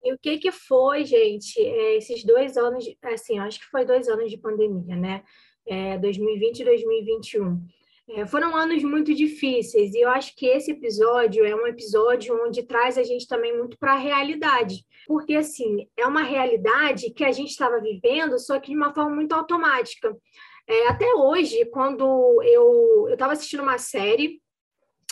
E 0.04 0.14
o 0.14 0.20
que 0.20 0.38
que 0.38 0.52
foi, 0.52 1.06
gente, 1.06 1.58
é, 1.62 1.96
esses 1.96 2.26
dois 2.26 2.58
anos, 2.58 2.86
assim, 3.04 3.40
acho 3.40 3.60
que 3.60 3.68
foi 3.68 3.86
dois 3.86 4.10
anos 4.10 4.30
de 4.30 4.38
pandemia, 4.38 4.98
né? 4.98 5.24
É, 5.66 5.98
2020 5.98 6.60
e 6.60 6.66
2021. 6.66 7.66
É, 8.10 8.26
foram 8.28 8.56
anos 8.56 8.84
muito 8.84 9.14
difíceis 9.14 9.94
e 9.94 10.02
eu 10.02 10.10
acho 10.10 10.36
que 10.36 10.46
esse 10.46 10.72
episódio 10.72 11.46
é 11.46 11.56
um 11.56 11.66
episódio 11.66 12.38
onde 12.46 12.64
traz 12.64 12.98
a 12.98 13.04
gente 13.04 13.26
também 13.26 13.58
muito 13.58 13.78
para 13.78 13.94
a 13.94 13.98
realidade, 13.98 14.86
porque 15.08 15.34
assim 15.34 15.88
é 15.98 16.06
uma 16.06 16.22
realidade 16.22 17.12
que 17.12 17.24
a 17.24 17.32
gente 17.32 17.52
estava 17.52 17.80
vivendo, 17.80 18.38
só 18.38 18.60
que 18.60 18.72
de 18.72 18.78
uma 18.78 18.94
forma 18.94 19.16
muito 19.16 19.32
automática. 19.32 20.14
É, 20.68 20.88
até 20.88 21.14
hoje, 21.16 21.66
quando 21.72 22.42
eu 22.44 23.08
estava 23.10 23.34
assistindo 23.34 23.64
uma 23.64 23.78
série 23.78 24.42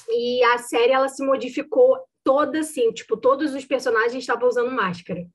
e 0.09 0.43
a 0.43 0.57
série 0.57 0.91
ela 0.91 1.07
se 1.07 1.25
modificou 1.25 1.97
toda 2.23 2.59
assim, 2.59 2.91
tipo 2.91 3.15
todos 3.15 3.53
os 3.53 3.63
personagens 3.63 4.21
estavam 4.21 4.49
usando 4.49 4.71
máscara. 4.71 5.25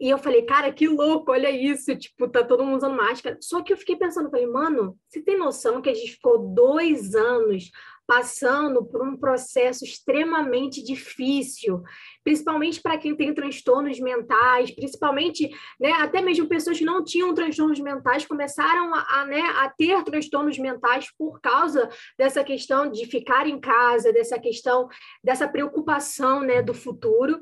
E 0.00 0.08
eu 0.08 0.16
falei, 0.16 0.42
cara, 0.42 0.72
que 0.72 0.88
louco, 0.88 1.30
olha 1.30 1.50
isso, 1.50 1.94
tipo, 1.94 2.26
tá 2.26 2.42
todo 2.42 2.64
mundo 2.64 2.78
usando 2.78 2.96
máscara. 2.96 3.36
Só 3.40 3.62
que 3.62 3.72
eu 3.72 3.76
fiquei 3.76 3.96
pensando, 3.96 4.30
falei, 4.30 4.46
mano, 4.46 4.96
você 5.06 5.20
tem 5.20 5.36
noção 5.36 5.82
que 5.82 5.90
a 5.90 5.94
gente 5.94 6.12
ficou 6.12 6.38
dois 6.38 7.14
anos 7.14 7.70
passando 8.10 8.84
por 8.84 9.06
um 9.06 9.16
processo 9.16 9.84
extremamente 9.84 10.82
difícil, 10.82 11.80
principalmente 12.24 12.82
para 12.82 12.98
quem 12.98 13.14
tem 13.14 13.32
transtornos 13.32 14.00
mentais, 14.00 14.74
principalmente, 14.74 15.48
né, 15.78 15.92
até 15.92 16.20
mesmo 16.20 16.48
pessoas 16.48 16.76
que 16.76 16.84
não 16.84 17.04
tinham 17.04 17.32
transtornos 17.32 17.78
mentais 17.78 18.26
começaram 18.26 18.92
a, 18.92 19.20
a, 19.20 19.26
né, 19.26 19.40
a 19.58 19.68
ter 19.68 20.02
transtornos 20.02 20.58
mentais 20.58 21.06
por 21.16 21.40
causa 21.40 21.88
dessa 22.18 22.42
questão 22.42 22.90
de 22.90 23.06
ficar 23.06 23.46
em 23.46 23.60
casa, 23.60 24.12
dessa 24.12 24.40
questão, 24.40 24.88
dessa 25.22 25.46
preocupação, 25.46 26.40
né, 26.40 26.60
do 26.62 26.74
futuro. 26.74 27.40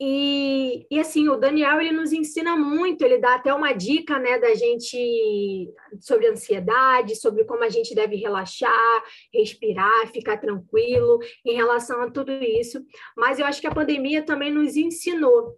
E, 0.00 0.86
e 0.90 0.98
assim, 0.98 1.28
o 1.28 1.36
Daniel 1.36 1.80
ele 1.80 1.92
nos 1.92 2.12
ensina 2.12 2.56
muito, 2.56 3.02
ele 3.02 3.18
dá 3.18 3.36
até 3.36 3.54
uma 3.54 3.72
dica 3.72 4.18
né, 4.18 4.38
da 4.38 4.52
gente 4.54 5.72
sobre 6.00 6.28
ansiedade, 6.28 7.14
sobre 7.14 7.44
como 7.44 7.62
a 7.62 7.68
gente 7.68 7.94
deve 7.94 8.16
relaxar, 8.16 9.04
respirar, 9.32 10.08
ficar 10.08 10.38
tranquilo 10.38 11.20
em 11.46 11.54
relação 11.54 12.02
a 12.02 12.10
tudo 12.10 12.32
isso. 12.32 12.84
Mas 13.16 13.38
eu 13.38 13.46
acho 13.46 13.60
que 13.60 13.68
a 13.68 13.74
pandemia 13.74 14.22
também 14.22 14.50
nos 14.50 14.76
ensinou 14.76 15.56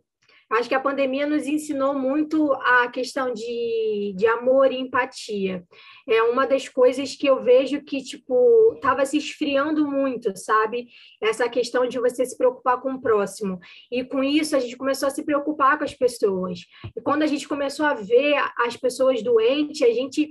Acho 0.49 0.69
que 0.69 0.75
a 0.75 0.81
pandemia 0.81 1.27
nos 1.27 1.47
ensinou 1.47 1.93
muito 1.93 2.53
a 2.53 2.89
questão 2.89 3.33
de, 3.33 4.15
de 4.17 4.27
amor 4.27 4.71
e 4.71 4.79
empatia. 4.79 5.65
É 6.09 6.23
uma 6.23 6.47
das 6.47 6.69
coisas 6.69 7.17
que 7.17 7.27
eu 7.27 7.43
vejo 7.43 7.83
que, 7.83 8.01
tipo, 8.01 8.75
estava 8.75 9.05
se 9.05 9.19
esfriando 9.19 9.91
muito, 9.91 10.37
sabe? 10.37 10.87
Essa 11.21 11.49
questão 11.49 11.87
de 11.89 11.99
você 11.99 12.25
se 12.25 12.39
preocupar 12.39 12.81
com 12.81 12.93
o 12.93 13.01
próximo. 13.01 13.59
E 13.91 14.05
com 14.05 14.23
isso, 14.23 14.55
a 14.55 14.61
gente 14.61 14.77
começou 14.77 15.09
a 15.09 15.11
se 15.11 15.25
preocupar 15.25 15.79
com 15.79 15.85
as 15.85 15.95
pessoas. 15.95 16.61
E 16.97 17.01
quando 17.01 17.23
a 17.23 17.27
gente 17.27 17.49
começou 17.49 17.85
a 17.85 17.95
ver 17.95 18.37
as 18.59 18.77
pessoas 18.77 19.23
doentes, 19.23 19.83
a 19.83 19.93
gente 19.93 20.29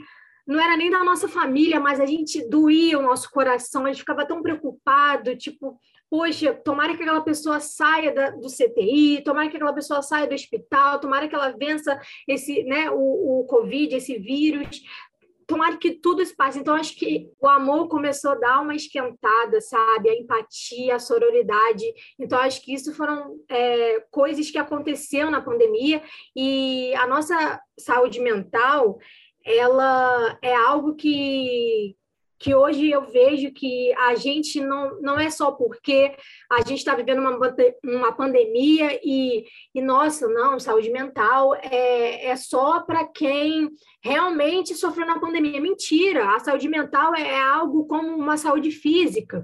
não 0.47 0.62
era 0.62 0.78
nem 0.78 0.91
da 0.91 1.04
nossa 1.04 1.28
família, 1.28 1.80
mas 1.80 1.99
a 1.99 2.06
gente 2.06 2.47
doía 2.47 2.99
o 2.99 3.01
nosso 3.01 3.30
coração, 3.32 3.84
a 3.84 3.88
gente 3.88 3.99
ficava 3.99 4.25
tão 4.25 4.41
preocupado, 4.41 5.36
tipo, 5.36 5.78
poxa, 6.09 6.53
tomara 6.53 6.95
que 6.95 7.03
aquela 7.03 7.21
pessoa 7.21 7.59
saia 7.59 8.13
da, 8.13 8.29
do 8.31 8.47
CTI, 8.47 9.23
tomara 9.23 9.49
que 9.49 9.55
aquela 9.55 9.73
pessoa 9.73 10.01
saia 10.01 10.27
do 10.27 10.35
hospital, 10.35 10.99
tomara 10.99 11.27
que 11.27 11.35
ela 11.35 11.55
vença 11.57 11.99
esse, 12.27 12.63
né, 12.63 12.89
o, 12.91 13.41
o 13.41 13.45
Covid, 13.45 13.95
esse 13.95 14.17
vírus, 14.17 14.81
tomara 15.47 15.77
que 15.77 15.91
tudo 15.91 16.25
se 16.25 16.35
passe. 16.35 16.59
Então, 16.59 16.75
acho 16.75 16.95
que 16.95 17.29
o 17.39 17.47
amor 17.47 17.87
começou 17.87 18.31
a 18.31 18.35
dar 18.35 18.61
uma 18.61 18.75
esquentada, 18.75 19.61
sabe? 19.61 20.09
A 20.09 20.15
empatia, 20.15 20.95
a 20.95 20.99
sororidade. 20.99 21.85
Então, 22.19 22.39
acho 22.39 22.61
que 22.61 22.73
isso 22.73 22.93
foram 22.93 23.37
é, 23.49 23.99
coisas 24.11 24.49
que 24.49 24.57
aconteceram 24.57 25.29
na 25.29 25.41
pandemia 25.41 26.01
e 26.35 26.93
a 26.95 27.07
nossa 27.07 27.59
saúde 27.77 28.19
mental, 28.19 28.97
ela 29.45 30.37
é 30.41 30.55
algo 30.55 30.95
que 30.95 31.95
que 32.45 32.53
hoje 32.53 32.91
eu 32.91 33.01
vejo 33.01 33.51
que 33.51 33.91
a 33.93 34.13
gente 34.13 34.62
não, 34.62 35.01
não 35.01 35.19
é 35.19 35.31
só 35.31 35.51
porque 35.51 36.15
a 36.47 36.58
gente 36.58 36.77
está 36.77 36.93
vivendo 36.93 37.17
uma, 37.17 37.39
uma 37.84 38.12
pandemia 38.12 38.99
e, 39.03 39.45
e, 39.73 39.81
nossa, 39.81 40.27
não, 40.27 40.60
saúde 40.60 40.91
mental 40.91 41.55
é, 41.55 42.27
é 42.27 42.36
só 42.36 42.81
para 42.81 43.03
quem 43.03 43.71
realmente 43.99 44.75
sofreu 44.75 45.08
na 45.08 45.19
pandemia. 45.19 45.60
Mentira, 45.60 46.36
a 46.36 46.39
saúde 46.39 46.69
mental 46.69 47.15
é 47.15 47.36
algo 47.36 47.88
como 47.88 48.15
uma 48.15 48.38
saúde 48.38 48.69
física. 48.69 49.43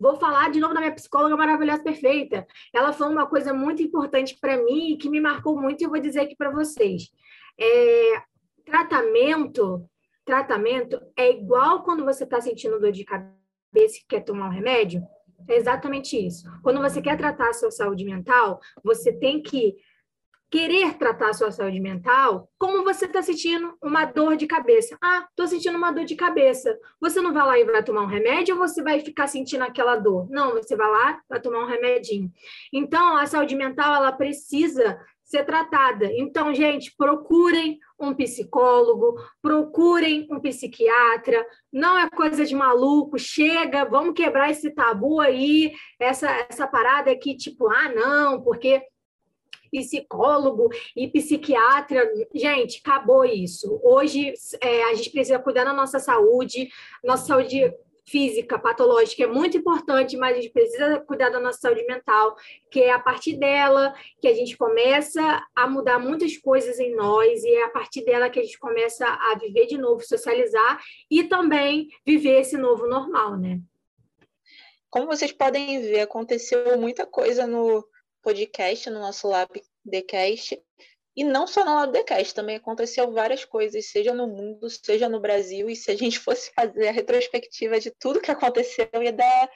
Vou 0.00 0.16
falar 0.16 0.50
de 0.50 0.58
novo 0.58 0.72
da 0.72 0.80
minha 0.80 0.94
psicóloga 0.94 1.36
maravilhosa, 1.36 1.82
perfeita. 1.82 2.46
Ela 2.72 2.94
foi 2.94 3.10
uma 3.10 3.26
coisa 3.26 3.52
muito 3.52 3.82
importante 3.82 4.38
para 4.40 4.56
mim 4.56 4.92
e 4.92 4.96
que 4.96 5.10
me 5.10 5.20
marcou 5.20 5.60
muito 5.60 5.82
e 5.82 5.84
eu 5.84 5.90
vou 5.90 6.00
dizer 6.00 6.20
aqui 6.20 6.34
para 6.34 6.50
vocês. 6.50 7.10
É, 7.60 8.22
tratamento 8.64 9.86
tratamento 10.28 11.00
é 11.16 11.30
igual 11.30 11.82
quando 11.82 12.04
você 12.04 12.24
está 12.24 12.38
sentindo 12.38 12.78
dor 12.78 12.92
de 12.92 13.02
cabeça 13.02 13.32
e 13.74 14.06
quer 14.06 14.20
tomar 14.20 14.48
um 14.48 14.52
remédio? 14.52 15.02
É 15.48 15.56
exatamente 15.56 16.18
isso. 16.18 16.46
Quando 16.62 16.82
você 16.82 17.00
quer 17.00 17.16
tratar 17.16 17.48
a 17.48 17.54
sua 17.54 17.70
saúde 17.70 18.04
mental, 18.04 18.60
você 18.84 19.10
tem 19.10 19.40
que 19.40 19.74
querer 20.50 20.94
tratar 20.94 21.30
a 21.30 21.34
sua 21.34 21.50
saúde 21.50 21.80
mental 21.80 22.48
como 22.58 22.82
você 22.82 23.04
está 23.04 23.22
sentindo 23.22 23.74
uma 23.82 24.04
dor 24.04 24.36
de 24.36 24.46
cabeça. 24.46 24.96
Ah, 25.02 25.26
estou 25.28 25.46
sentindo 25.46 25.76
uma 25.76 25.90
dor 25.90 26.04
de 26.04 26.16
cabeça. 26.16 26.78
Você 27.00 27.20
não 27.20 27.32
vai 27.32 27.46
lá 27.46 27.58
e 27.58 27.64
vai 27.64 27.82
tomar 27.82 28.02
um 28.02 28.06
remédio 28.06 28.54
ou 28.54 28.66
você 28.66 28.82
vai 28.82 29.00
ficar 29.00 29.26
sentindo 29.26 29.62
aquela 29.62 29.96
dor? 29.96 30.28
Não, 30.30 30.52
você 30.54 30.74
vai 30.74 30.90
lá, 30.90 31.20
vai 31.28 31.40
tomar 31.40 31.60
um 31.60 31.66
remedinho. 31.66 32.30
Então, 32.72 33.16
a 33.16 33.26
saúde 33.26 33.54
mental, 33.54 33.94
ela 33.94 34.12
precisa 34.12 34.98
ser 35.28 35.44
tratada. 35.44 36.10
Então, 36.14 36.54
gente, 36.54 36.94
procurem 36.96 37.78
um 38.00 38.14
psicólogo, 38.14 39.16
procurem 39.42 40.26
um 40.30 40.40
psiquiatra. 40.40 41.46
Não 41.70 41.98
é 41.98 42.08
coisa 42.08 42.46
de 42.46 42.54
maluco, 42.54 43.18
chega, 43.18 43.84
vamos 43.84 44.14
quebrar 44.14 44.50
esse 44.50 44.70
tabu 44.70 45.20
aí, 45.20 45.72
essa, 46.00 46.30
essa 46.48 46.66
parada 46.66 47.10
aqui, 47.10 47.36
tipo, 47.36 47.68
ah, 47.68 47.90
não, 47.90 48.40
porque 48.40 48.82
psicólogo 49.70 50.68
e 50.96 51.08
psiquiatra. 51.08 52.10
Gente, 52.34 52.80
acabou 52.84 53.24
isso. 53.24 53.80
Hoje 53.82 54.32
é, 54.60 54.84
a 54.84 54.94
gente 54.94 55.10
precisa 55.10 55.38
cuidar 55.38 55.64
da 55.64 55.72
nossa 55.72 55.98
saúde, 55.98 56.68
nossa 57.04 57.26
saúde 57.26 57.72
física, 58.08 58.58
patológica 58.58 59.24
é 59.24 59.26
muito 59.26 59.56
importante, 59.56 60.16
mas 60.16 60.36
a 60.36 60.40
gente 60.40 60.52
precisa 60.52 60.98
cuidar 61.00 61.28
da 61.28 61.38
nossa 61.38 61.60
saúde 61.60 61.84
mental, 61.84 62.36
que 62.70 62.80
é 62.80 62.90
a 62.90 62.98
partir 62.98 63.34
dela 63.34 63.94
que 64.20 64.26
a 64.26 64.34
gente 64.34 64.56
começa 64.56 65.46
a 65.54 65.68
mudar 65.68 65.98
muitas 65.98 66.36
coisas 66.36 66.80
em 66.80 66.94
nós 66.94 67.44
e 67.44 67.50
é 67.50 67.64
a 67.64 67.70
partir 67.70 68.04
dela 68.04 68.30
que 68.30 68.40
a 68.40 68.42
gente 68.42 68.58
começa 68.58 69.06
a 69.06 69.34
viver 69.38 69.66
de 69.66 69.76
novo, 69.76 70.02
socializar 70.02 70.80
e 71.10 71.24
também 71.24 71.88
viver 72.04 72.40
esse 72.40 72.56
novo 72.56 72.86
normal, 72.86 73.36
né? 73.36 73.60
Como 74.90 75.06
vocês 75.06 75.32
podem 75.32 75.82
ver, 75.82 76.00
aconteceu 76.00 76.78
muita 76.78 77.04
coisa 77.04 77.46
no 77.46 77.86
podcast, 78.28 78.90
no 78.90 79.00
nosso 79.00 79.26
Lab 79.26 79.48
Decast, 79.82 80.62
e 81.16 81.24
não 81.24 81.46
só 81.46 81.64
no 81.64 81.74
lado 81.74 81.92
do 81.92 81.94
Decast, 81.94 82.34
também 82.34 82.56
aconteceu 82.56 83.10
várias 83.10 83.42
coisas, 83.42 83.86
seja 83.86 84.12
no 84.12 84.26
mundo, 84.26 84.68
seja 84.68 85.08
no 85.08 85.18
Brasil, 85.18 85.70
e 85.70 85.74
se 85.74 85.90
a 85.90 85.96
gente 85.96 86.18
fosse 86.20 86.52
fazer 86.52 86.88
a 86.88 86.92
retrospectiva 86.92 87.80
de 87.80 87.90
tudo 87.90 88.20
que 88.20 88.30
aconteceu, 88.30 88.86
ia 89.02 89.12
dar 89.12 89.50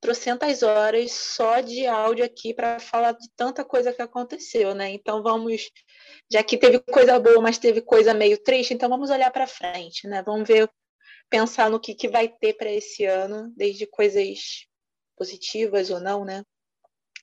trocentas 0.00 0.64
horas 0.64 1.12
só 1.12 1.60
de 1.60 1.86
áudio 1.86 2.24
aqui 2.24 2.52
para 2.52 2.80
falar 2.80 3.12
de 3.12 3.30
tanta 3.36 3.64
coisa 3.64 3.92
que 3.92 4.02
aconteceu, 4.02 4.74
né? 4.74 4.90
Então 4.90 5.22
vamos, 5.22 5.70
já 6.28 6.42
que 6.42 6.58
teve 6.58 6.80
coisa 6.80 7.20
boa, 7.20 7.40
mas 7.40 7.56
teve 7.56 7.80
coisa 7.80 8.12
meio 8.12 8.36
triste, 8.42 8.74
então 8.74 8.88
vamos 8.88 9.10
olhar 9.10 9.30
para 9.30 9.46
frente, 9.46 10.08
né? 10.08 10.24
Vamos 10.26 10.48
ver, 10.48 10.68
pensar 11.30 11.70
no 11.70 11.78
que, 11.78 11.94
que 11.94 12.08
vai 12.08 12.26
ter 12.28 12.54
para 12.54 12.70
esse 12.70 13.04
ano, 13.04 13.52
desde 13.56 13.86
coisas 13.86 14.66
positivas 15.16 15.88
ou 15.88 16.00
não, 16.00 16.24
né? 16.24 16.42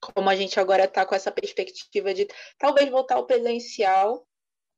Como 0.01 0.29
a 0.29 0.35
gente 0.35 0.59
agora 0.59 0.85
está 0.85 1.05
com 1.05 1.15
essa 1.15 1.31
perspectiva 1.31 2.13
de 2.13 2.27
talvez 2.57 2.89
voltar 2.89 3.15
ao 3.15 3.25
presencial 3.25 4.25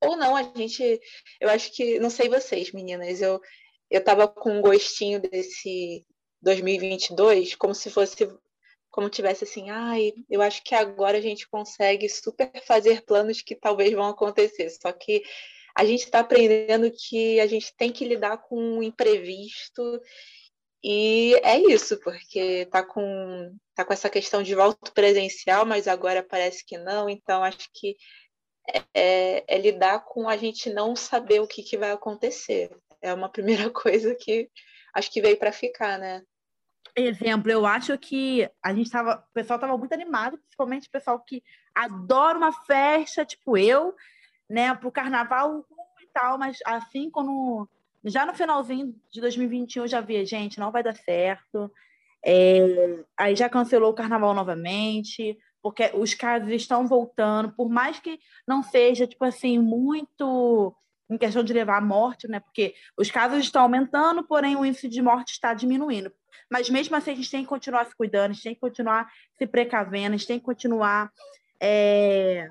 ou 0.03 0.15
não, 0.15 0.36
a 0.36 0.41
gente, 0.41 0.99
eu 1.39 1.49
acho 1.49 1.71
que, 1.71 1.99
não 1.99 2.10
sei 2.10 2.27
vocês, 2.27 2.71
meninas, 2.71 3.21
eu 3.21 3.39
eu 3.91 3.99
estava 3.99 4.25
com 4.25 4.57
um 4.57 4.62
gostinho 4.62 5.19
desse 5.19 6.05
2022, 6.41 7.55
como 7.55 7.75
se 7.75 7.89
fosse, 7.89 8.25
como 8.89 9.10
tivesse 9.10 9.43
assim, 9.43 9.69
ai, 9.69 10.13
eu 10.29 10.41
acho 10.41 10.63
que 10.63 10.73
agora 10.73 11.17
a 11.17 11.21
gente 11.21 11.47
consegue 11.49 12.07
super 12.07 12.49
fazer 12.65 13.03
planos 13.03 13.41
que 13.41 13.53
talvez 13.53 13.91
vão 13.91 14.07
acontecer, 14.07 14.69
só 14.69 14.93
que 14.93 15.21
a 15.75 15.86
gente 15.86 16.05
está 16.05 16.21
aprendendo 16.21 16.89
que 16.89 17.39
a 17.41 17.47
gente 17.47 17.75
tem 17.75 17.91
que 17.91 18.05
lidar 18.05 18.38
com 18.38 18.79
o 18.79 18.84
imprevisto 18.84 19.99
e 20.83 21.35
é 21.43 21.57
isso, 21.59 21.99
porque 21.99 22.65
tá 22.71 22.83
com, 22.83 23.55
tá 23.75 23.85
com 23.85 23.93
essa 23.93 24.09
questão 24.09 24.41
de 24.41 24.55
volta 24.55 24.91
presencial, 24.91 25.65
mas 25.65 25.87
agora 25.87 26.23
parece 26.23 26.65
que 26.65 26.77
não, 26.77 27.07
então 27.07 27.43
acho 27.43 27.69
que 27.73 27.95
é, 28.67 28.83
é, 28.93 29.43
é 29.47 29.57
lidar 29.59 30.05
com 30.05 30.27
a 30.27 30.35
gente 30.37 30.71
não 30.71 30.95
saber 30.95 31.39
o 31.39 31.47
que, 31.47 31.61
que 31.61 31.77
vai 31.77 31.91
acontecer. 31.91 32.75
É 33.01 33.13
uma 33.13 33.29
primeira 33.31 33.69
coisa 33.69 34.15
que 34.15 34.49
acho 34.93 35.11
que 35.11 35.21
veio 35.21 35.37
para 35.37 35.51
ficar, 35.51 35.99
né? 35.99 36.23
Exemplo, 36.95 37.49
eu 37.49 37.65
acho 37.65 37.97
que 37.97 38.49
a 38.61 38.73
gente 38.73 38.89
tava, 38.89 39.23
o 39.29 39.33
pessoal 39.33 39.57
estava 39.57 39.77
muito 39.77 39.93
animado, 39.93 40.37
principalmente 40.39 40.87
o 40.87 40.91
pessoal 40.91 41.19
que 41.19 41.41
adora 41.73 42.37
uma 42.37 42.51
festa, 42.51 43.23
tipo 43.23 43.55
eu, 43.55 43.95
né, 44.49 44.75
pro 44.75 44.91
carnaval 44.91 45.65
e 46.01 46.07
tal, 46.07 46.37
mas 46.37 46.57
assim, 46.65 47.09
quando 47.09 47.69
já 48.05 48.25
no 48.25 48.33
finalzinho 48.33 48.95
de 49.11 49.21
2021 49.21 49.83
eu 49.83 49.87
já 49.87 50.01
vi, 50.01 50.25
gente, 50.25 50.59
não 50.59 50.71
vai 50.71 50.83
dar 50.83 50.95
certo. 50.95 51.71
É, 52.23 53.03
aí 53.17 53.35
já 53.35 53.49
cancelou 53.49 53.91
o 53.91 53.95
carnaval 53.95 54.33
novamente, 54.33 55.37
porque 55.61 55.91
os 55.93 56.13
casos 56.13 56.49
estão 56.51 56.87
voltando, 56.87 57.51
por 57.51 57.69
mais 57.69 57.99
que 57.99 58.19
não 58.47 58.63
seja, 58.63 59.07
tipo 59.07 59.23
assim, 59.25 59.59
muito 59.59 60.75
em 61.09 61.17
questão 61.17 61.43
de 61.43 61.53
levar 61.53 61.77
à 61.77 61.81
morte, 61.81 62.27
né? 62.27 62.39
Porque 62.39 62.73
os 62.97 63.11
casos 63.11 63.39
estão 63.39 63.63
aumentando, 63.63 64.23
porém 64.23 64.55
o 64.55 64.65
índice 64.65 64.87
de 64.87 65.01
morte 65.01 65.33
está 65.33 65.53
diminuindo. 65.53 66.11
Mas 66.49 66.69
mesmo 66.69 66.95
assim, 66.95 67.11
a 67.11 67.15
gente 67.15 67.29
tem 67.29 67.43
que 67.43 67.49
continuar 67.49 67.85
se 67.85 67.95
cuidando, 67.95 68.31
a 68.31 68.33
gente 68.33 68.43
tem 68.43 68.55
que 68.55 68.61
continuar 68.61 69.11
se 69.37 69.45
precavendo, 69.45 70.15
a 70.15 70.17
gente 70.17 70.27
tem 70.27 70.39
que 70.39 70.45
continuar 70.45 71.11
é, 71.61 72.49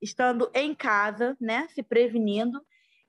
estando 0.00 0.50
em 0.54 0.74
casa, 0.74 1.36
né? 1.40 1.66
Se 1.74 1.82
prevenindo 1.82 2.62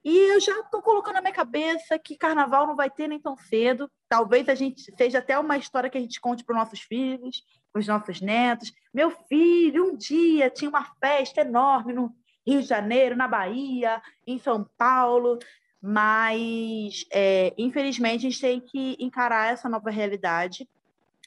e 0.03 0.17
eu 0.33 0.39
já 0.39 0.59
estou 0.59 0.81
colocando 0.81 1.15
na 1.15 1.21
minha 1.21 1.33
cabeça 1.33 1.97
que 1.97 2.17
carnaval 2.17 2.67
não 2.67 2.75
vai 2.75 2.89
ter 2.89 3.07
nem 3.07 3.19
tão 3.19 3.37
cedo. 3.37 3.89
Talvez 4.09 4.49
a 4.49 4.55
gente 4.55 4.81
seja 4.97 5.19
até 5.19 5.39
uma 5.39 5.57
história 5.57 5.89
que 5.89 5.97
a 5.97 6.01
gente 6.01 6.19
conte 6.19 6.43
para 6.43 6.53
os 6.53 6.59
nossos 6.59 6.81
filhos, 6.81 7.41
para 7.71 7.79
os 7.79 7.87
nossos 7.87 8.19
netos. 8.19 8.73
Meu 8.93 9.11
filho, 9.11 9.85
um 9.85 9.95
dia 9.95 10.49
tinha 10.49 10.69
uma 10.69 10.83
festa 10.99 11.41
enorme 11.41 11.93
no 11.93 12.13
Rio 12.45 12.61
de 12.61 12.67
Janeiro, 12.67 13.15
na 13.15 13.29
Bahia, 13.29 14.01
em 14.27 14.37
São 14.37 14.69
Paulo. 14.77 15.39
Mas, 15.81 17.05
é, 17.11 17.53
infelizmente, 17.57 18.27
a 18.27 18.29
gente 18.29 18.41
tem 18.41 18.59
que 18.59 18.97
encarar 18.99 19.53
essa 19.53 19.69
nova 19.69 19.89
realidade. 19.89 20.67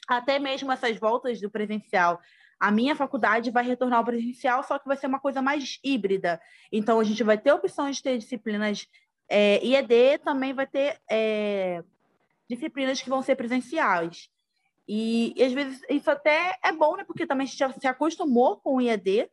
Até 0.07 0.37
mesmo 0.37 0.71
essas 0.71 0.97
voltas 0.97 1.41
do 1.41 1.49
presencial 1.49 2.21
a 2.59 2.71
minha 2.71 2.95
faculdade 2.95 3.51
vai 3.51 3.63
retornar 3.63 3.99
ao 3.99 4.05
presencial, 4.05 4.63
só 4.63 4.79
que 4.79 4.87
vai 4.87 4.97
ser 4.97 5.07
uma 5.07 5.19
coisa 5.19 5.41
mais 5.41 5.79
híbrida. 5.83 6.41
Então, 6.71 6.99
a 6.99 7.03
gente 7.03 7.23
vai 7.23 7.37
ter 7.37 7.51
opções 7.51 7.97
de 7.97 8.03
ter 8.03 8.17
disciplinas 8.17 8.87
é, 9.29 9.63
IED, 9.65 10.19
também 10.23 10.53
vai 10.53 10.65
ter 10.65 10.99
é, 11.09 11.83
disciplinas 12.49 13.01
que 13.01 13.09
vão 13.09 13.21
ser 13.21 13.35
presenciais. 13.35 14.29
E, 14.87 15.33
e, 15.35 15.43
às 15.43 15.51
vezes 15.51 15.81
isso 15.89 16.09
até 16.09 16.57
é 16.63 16.71
bom, 16.71 16.95
né? 16.95 17.03
Porque 17.03 17.27
também 17.27 17.45
a 17.45 17.49
gente 17.49 17.79
se 17.79 17.87
acostumou 17.87 18.57
com 18.57 18.77
o 18.77 18.81
IED, 18.81 19.29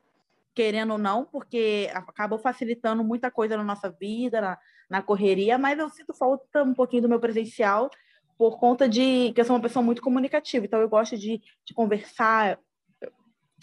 querendo 0.53 0.93
ou 0.93 0.99
não, 0.99 1.25
porque 1.25 1.91
acabou 1.95 2.39
facilitando 2.39 3.05
muita 3.05 3.31
coisa 3.31 3.57
na 3.57 3.65
nossa 3.65 3.89
vida, 3.89 4.41
na, 4.41 4.59
na 4.89 5.03
correria, 5.03 5.57
mas 5.57 5.79
eu 5.79 5.89
sinto 5.89 6.13
falta 6.13 6.63
um 6.63 6.75
pouquinho 6.75 7.03
do 7.03 7.09
meu 7.09 7.21
presencial 7.21 7.91
por 8.37 8.59
conta 8.59 8.89
de 8.89 9.33
que 9.33 9.41
eu 9.41 9.45
sou 9.45 9.55
uma 9.55 9.63
pessoa 9.63 9.83
muito 9.83 10.03
comunicativa, 10.03 10.67
então 10.67 10.81
eu 10.81 10.89
gosto 10.89 11.17
de, 11.17 11.41
de 11.65 11.73
conversar, 11.73 12.59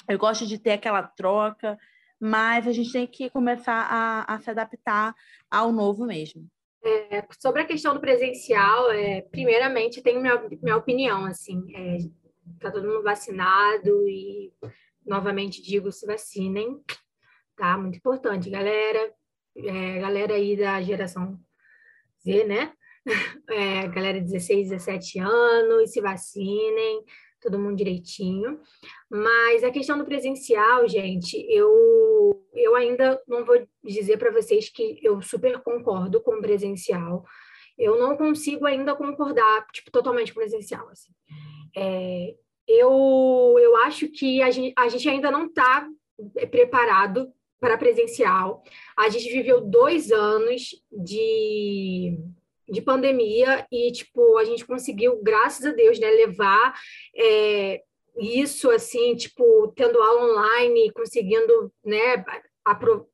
eu 0.08 0.18
gosto 0.18 0.46
de 0.46 0.58
ter 0.58 0.72
aquela 0.72 1.04
troca, 1.04 1.78
mas 2.20 2.68
a 2.68 2.72
gente 2.72 2.92
tem 2.92 3.08
que 3.08 3.30
começar 3.30 3.88
a, 3.90 4.36
a 4.36 4.40
se 4.40 4.50
adaptar 4.50 5.16
ao 5.50 5.72
novo 5.72 6.06
mesmo. 6.06 6.48
É, 6.84 7.26
sobre 7.40 7.62
a 7.62 7.66
questão 7.66 7.94
do 7.94 8.00
presencial, 8.00 8.92
é, 8.92 9.22
primeiramente, 9.22 10.02
tenho 10.02 10.22
minha, 10.22 10.38
minha 10.62 10.78
opinião, 10.78 11.26
assim, 11.26 11.64
é, 11.76 11.98
tá 12.60 12.72
todo 12.72 12.88
mundo 12.88 13.04
vacinado 13.04 14.08
e, 14.08 14.52
novamente 15.06 15.62
digo, 15.62 15.92
se 15.92 16.06
vacinem, 16.06 16.80
tá? 17.56 17.78
Muito 17.78 17.98
importante, 17.98 18.50
galera, 18.50 19.14
é, 19.56 20.00
galera 20.00 20.34
aí 20.34 20.58
da 20.58 20.82
geração 20.82 21.40
Z, 22.24 22.46
né? 22.46 22.74
É, 23.50 23.88
galera 23.88 24.22
de 24.22 24.32
16, 24.32 24.70
17 24.70 25.20
anos, 25.20 25.92
se 25.92 26.00
vacinem, 26.00 27.04
todo 27.42 27.60
mundo 27.60 27.76
direitinho. 27.76 28.60
Mas 29.10 29.64
a 29.64 29.72
questão 29.72 29.98
do 29.98 30.06
presencial, 30.06 30.88
gente, 30.88 31.36
eu, 31.50 32.46
eu 32.54 32.76
ainda 32.76 33.22
não 33.28 33.44
vou 33.44 33.68
dizer 33.84 34.18
para 34.18 34.32
vocês 34.32 34.70
que 34.70 35.00
eu 35.02 35.22
super 35.22 35.60
concordo 35.62 36.22
com 36.22 36.36
o 36.36 36.42
presencial. 36.42 37.26
eu 37.78 37.98
não 38.00 38.16
consigo 38.16 38.66
ainda 38.66 38.96
concordar, 38.96 39.66
tipo, 39.72 39.92
totalmente 39.92 40.34
presencial, 40.34 40.88
assim. 40.90 41.12
É, 41.76 42.36
eu, 42.68 43.56
eu 43.60 43.76
acho 43.78 44.08
que 44.10 44.42
a 44.42 44.52
gente, 44.52 44.74
a 44.78 44.88
gente 44.88 45.10
ainda 45.10 45.32
não 45.32 45.48
está 45.48 45.88
preparado 46.50 47.32
para 47.60 47.78
presencial. 47.78 48.64
A 48.98 49.10
gente 49.10 49.32
viveu 49.32 49.62
dois 49.62 50.12
anos 50.12 50.72
de, 50.92 52.18
de 52.70 52.82
pandemia 52.82 53.66
e, 53.72 53.92
tipo, 53.92 54.38
a 54.38 54.44
gente 54.44 54.66
conseguiu, 54.66 55.22
graças 55.22 55.66
a 55.66 55.72
Deus, 55.72 56.00
né, 56.00 56.10
levar 56.10 56.74
é, 57.16 57.82
isso, 58.18 58.70
assim, 58.70 59.16
tipo, 59.16 59.72
tendo 59.76 60.02
aula 60.02 60.32
online, 60.32 60.92
conseguindo, 60.94 61.72
né, 61.84 62.24
apro 62.66 63.08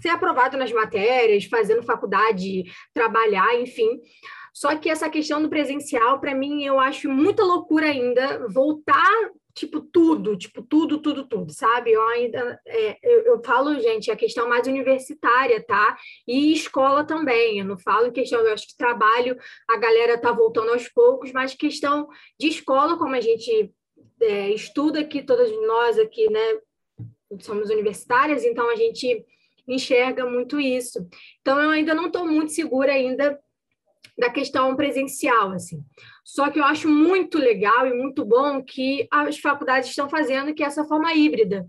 ser 0.00 0.08
aprovado 0.08 0.56
nas 0.56 0.72
matérias, 0.72 1.44
fazendo 1.44 1.82
faculdade, 1.82 2.64
trabalhar, 2.94 3.60
enfim. 3.60 4.00
Só 4.54 4.74
que 4.76 4.88
essa 4.88 5.10
questão 5.10 5.42
do 5.42 5.50
presencial, 5.50 6.18
para 6.18 6.34
mim, 6.34 6.64
eu 6.64 6.78
acho 6.78 7.10
muita 7.10 7.42
loucura 7.42 7.86
ainda 7.86 8.46
voltar 8.48 9.30
tipo 9.54 9.80
tudo, 9.80 10.36
tipo 10.36 10.62
tudo, 10.62 10.98
tudo, 11.00 11.26
tudo, 11.26 11.52
sabe? 11.52 11.92
Eu 11.92 12.06
ainda 12.08 12.60
é, 12.66 12.98
eu, 13.02 13.20
eu, 13.22 13.42
falo, 13.44 13.78
gente, 13.80 14.10
a 14.10 14.16
questão 14.16 14.48
mais 14.48 14.66
universitária, 14.66 15.62
tá? 15.64 15.96
E 16.26 16.52
escola 16.52 17.04
também. 17.04 17.58
Eu 17.58 17.64
não 17.64 17.78
falo 17.78 18.06
em 18.06 18.12
questão, 18.12 18.40
eu 18.40 18.52
acho 18.52 18.66
que 18.68 18.76
trabalho 18.76 19.36
a 19.68 19.76
galera 19.76 20.18
tá 20.18 20.32
voltando 20.32 20.70
aos 20.72 20.88
poucos, 20.88 21.32
mas 21.32 21.54
questão 21.54 22.08
de 22.38 22.48
escola, 22.48 22.96
como 22.96 23.14
a 23.14 23.20
gente 23.20 23.72
é, 24.20 24.50
estuda 24.50 25.00
aqui, 25.00 25.22
todas 25.22 25.50
nós 25.66 25.98
aqui, 25.98 26.30
né? 26.30 26.58
Somos 27.40 27.70
universitárias, 27.70 28.44
então 28.44 28.68
a 28.70 28.76
gente 28.76 29.24
enxerga 29.66 30.24
muito 30.26 30.60
isso. 30.60 31.06
Então 31.40 31.60
eu 31.60 31.70
ainda 31.70 31.94
não 31.94 32.06
estou 32.06 32.26
muito 32.26 32.52
segura 32.52 32.92
ainda 32.92 33.38
da 34.16 34.30
questão 34.30 34.74
presencial, 34.76 35.52
assim. 35.52 35.82
Só 36.24 36.50
que 36.50 36.58
eu 36.58 36.64
acho 36.64 36.88
muito 36.88 37.38
legal 37.38 37.86
e 37.86 37.94
muito 37.94 38.24
bom 38.24 38.62
que 38.62 39.06
as 39.10 39.38
faculdades 39.38 39.90
estão 39.90 40.08
fazendo 40.08 40.54
que 40.54 40.62
é 40.62 40.66
essa 40.66 40.84
forma 40.84 41.12
híbrida, 41.14 41.66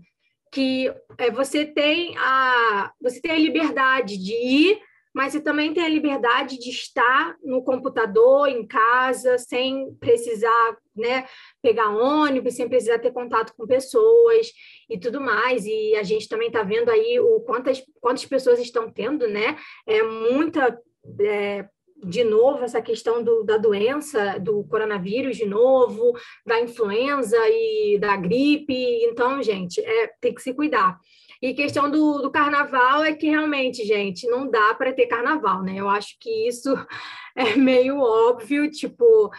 que 0.52 0.92
é, 1.18 1.30
você 1.30 1.64
tem 1.64 2.16
a 2.18 2.92
você 3.00 3.20
tem 3.20 3.32
a 3.32 3.38
liberdade 3.38 4.16
de 4.16 4.32
ir, 4.32 4.80
mas 5.12 5.32
você 5.32 5.40
também 5.40 5.72
tem 5.72 5.84
a 5.84 5.88
liberdade 5.88 6.58
de 6.58 6.70
estar 6.70 7.36
no 7.42 7.62
computador, 7.62 8.48
em 8.48 8.66
casa, 8.66 9.38
sem 9.38 9.94
precisar 9.94 10.76
né, 10.94 11.26
pegar 11.62 11.90
ônibus, 11.90 12.54
sem 12.54 12.68
precisar 12.68 12.98
ter 12.98 13.12
contato 13.12 13.54
com 13.56 13.66
pessoas 13.66 14.52
e 14.90 14.98
tudo 14.98 15.20
mais. 15.20 15.66
E 15.66 15.94
a 15.94 16.02
gente 16.02 16.28
também 16.28 16.48
está 16.48 16.64
vendo 16.64 16.88
aí 16.88 17.18
o 17.20 17.40
quantas, 17.40 17.82
quantas 18.00 18.26
pessoas 18.26 18.58
estão 18.58 18.90
tendo, 18.90 19.28
né? 19.28 19.56
É 19.86 20.02
muita 20.02 20.76
é, 21.20 21.68
de 22.04 22.24
novo 22.24 22.64
essa 22.64 22.80
questão 22.80 23.22
do, 23.22 23.44
da 23.44 23.56
doença, 23.56 24.38
do 24.38 24.64
coronavírus 24.64 25.36
de 25.36 25.44
novo, 25.44 26.12
da 26.46 26.60
influenza 26.60 27.36
e 27.48 27.98
da 27.98 28.16
gripe. 28.16 28.74
Então, 29.04 29.42
gente, 29.42 29.80
é, 29.80 30.10
tem 30.20 30.34
que 30.34 30.42
se 30.42 30.54
cuidar. 30.54 30.98
E 31.42 31.52
questão 31.52 31.90
do, 31.90 32.22
do 32.22 32.30
carnaval 32.30 33.04
é 33.04 33.12
que 33.12 33.28
realmente, 33.28 33.84
gente, 33.84 34.26
não 34.26 34.48
dá 34.48 34.74
para 34.74 34.92
ter 34.92 35.06
carnaval, 35.06 35.62
né? 35.62 35.74
Eu 35.76 35.88
acho 35.88 36.16
que 36.18 36.48
isso 36.48 36.74
é 37.36 37.54
meio 37.56 37.98
óbvio, 37.98 38.70
tipo, 38.70 39.30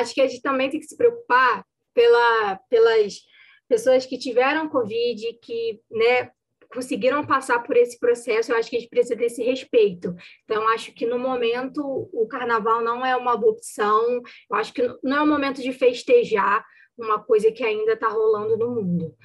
acho 0.00 0.14
que 0.14 0.20
a 0.20 0.26
gente 0.26 0.42
também 0.42 0.70
tem 0.70 0.80
que 0.80 0.86
se 0.86 0.96
preocupar 0.96 1.64
pela, 1.94 2.56
pelas 2.68 3.20
pessoas 3.68 4.04
que 4.04 4.18
tiveram 4.18 4.68
Covid, 4.68 5.38
que, 5.42 5.80
né, 5.90 6.30
conseguiram 6.72 7.26
passar 7.26 7.62
por 7.62 7.76
esse 7.76 7.98
processo, 7.98 8.52
eu 8.52 8.56
acho 8.56 8.70
que 8.70 8.76
a 8.76 8.80
gente 8.80 8.90
precisa 8.90 9.16
desse 9.16 9.42
respeito. 9.42 10.14
Então, 10.44 10.68
acho 10.68 10.92
que 10.92 11.06
no 11.06 11.18
momento 11.18 11.80
o 12.12 12.26
carnaval 12.26 12.82
não 12.82 13.04
é 13.04 13.16
uma 13.16 13.34
opção, 13.34 14.22
eu 14.50 14.56
acho 14.56 14.72
que 14.72 14.82
não 15.02 15.16
é 15.16 15.22
o 15.22 15.26
momento 15.26 15.62
de 15.62 15.72
festejar 15.72 16.64
uma 16.96 17.22
coisa 17.22 17.52
que 17.52 17.62
ainda 17.62 17.92
está 17.92 18.08
rolando 18.08 18.56
no 18.56 18.74
mundo. 18.74 19.16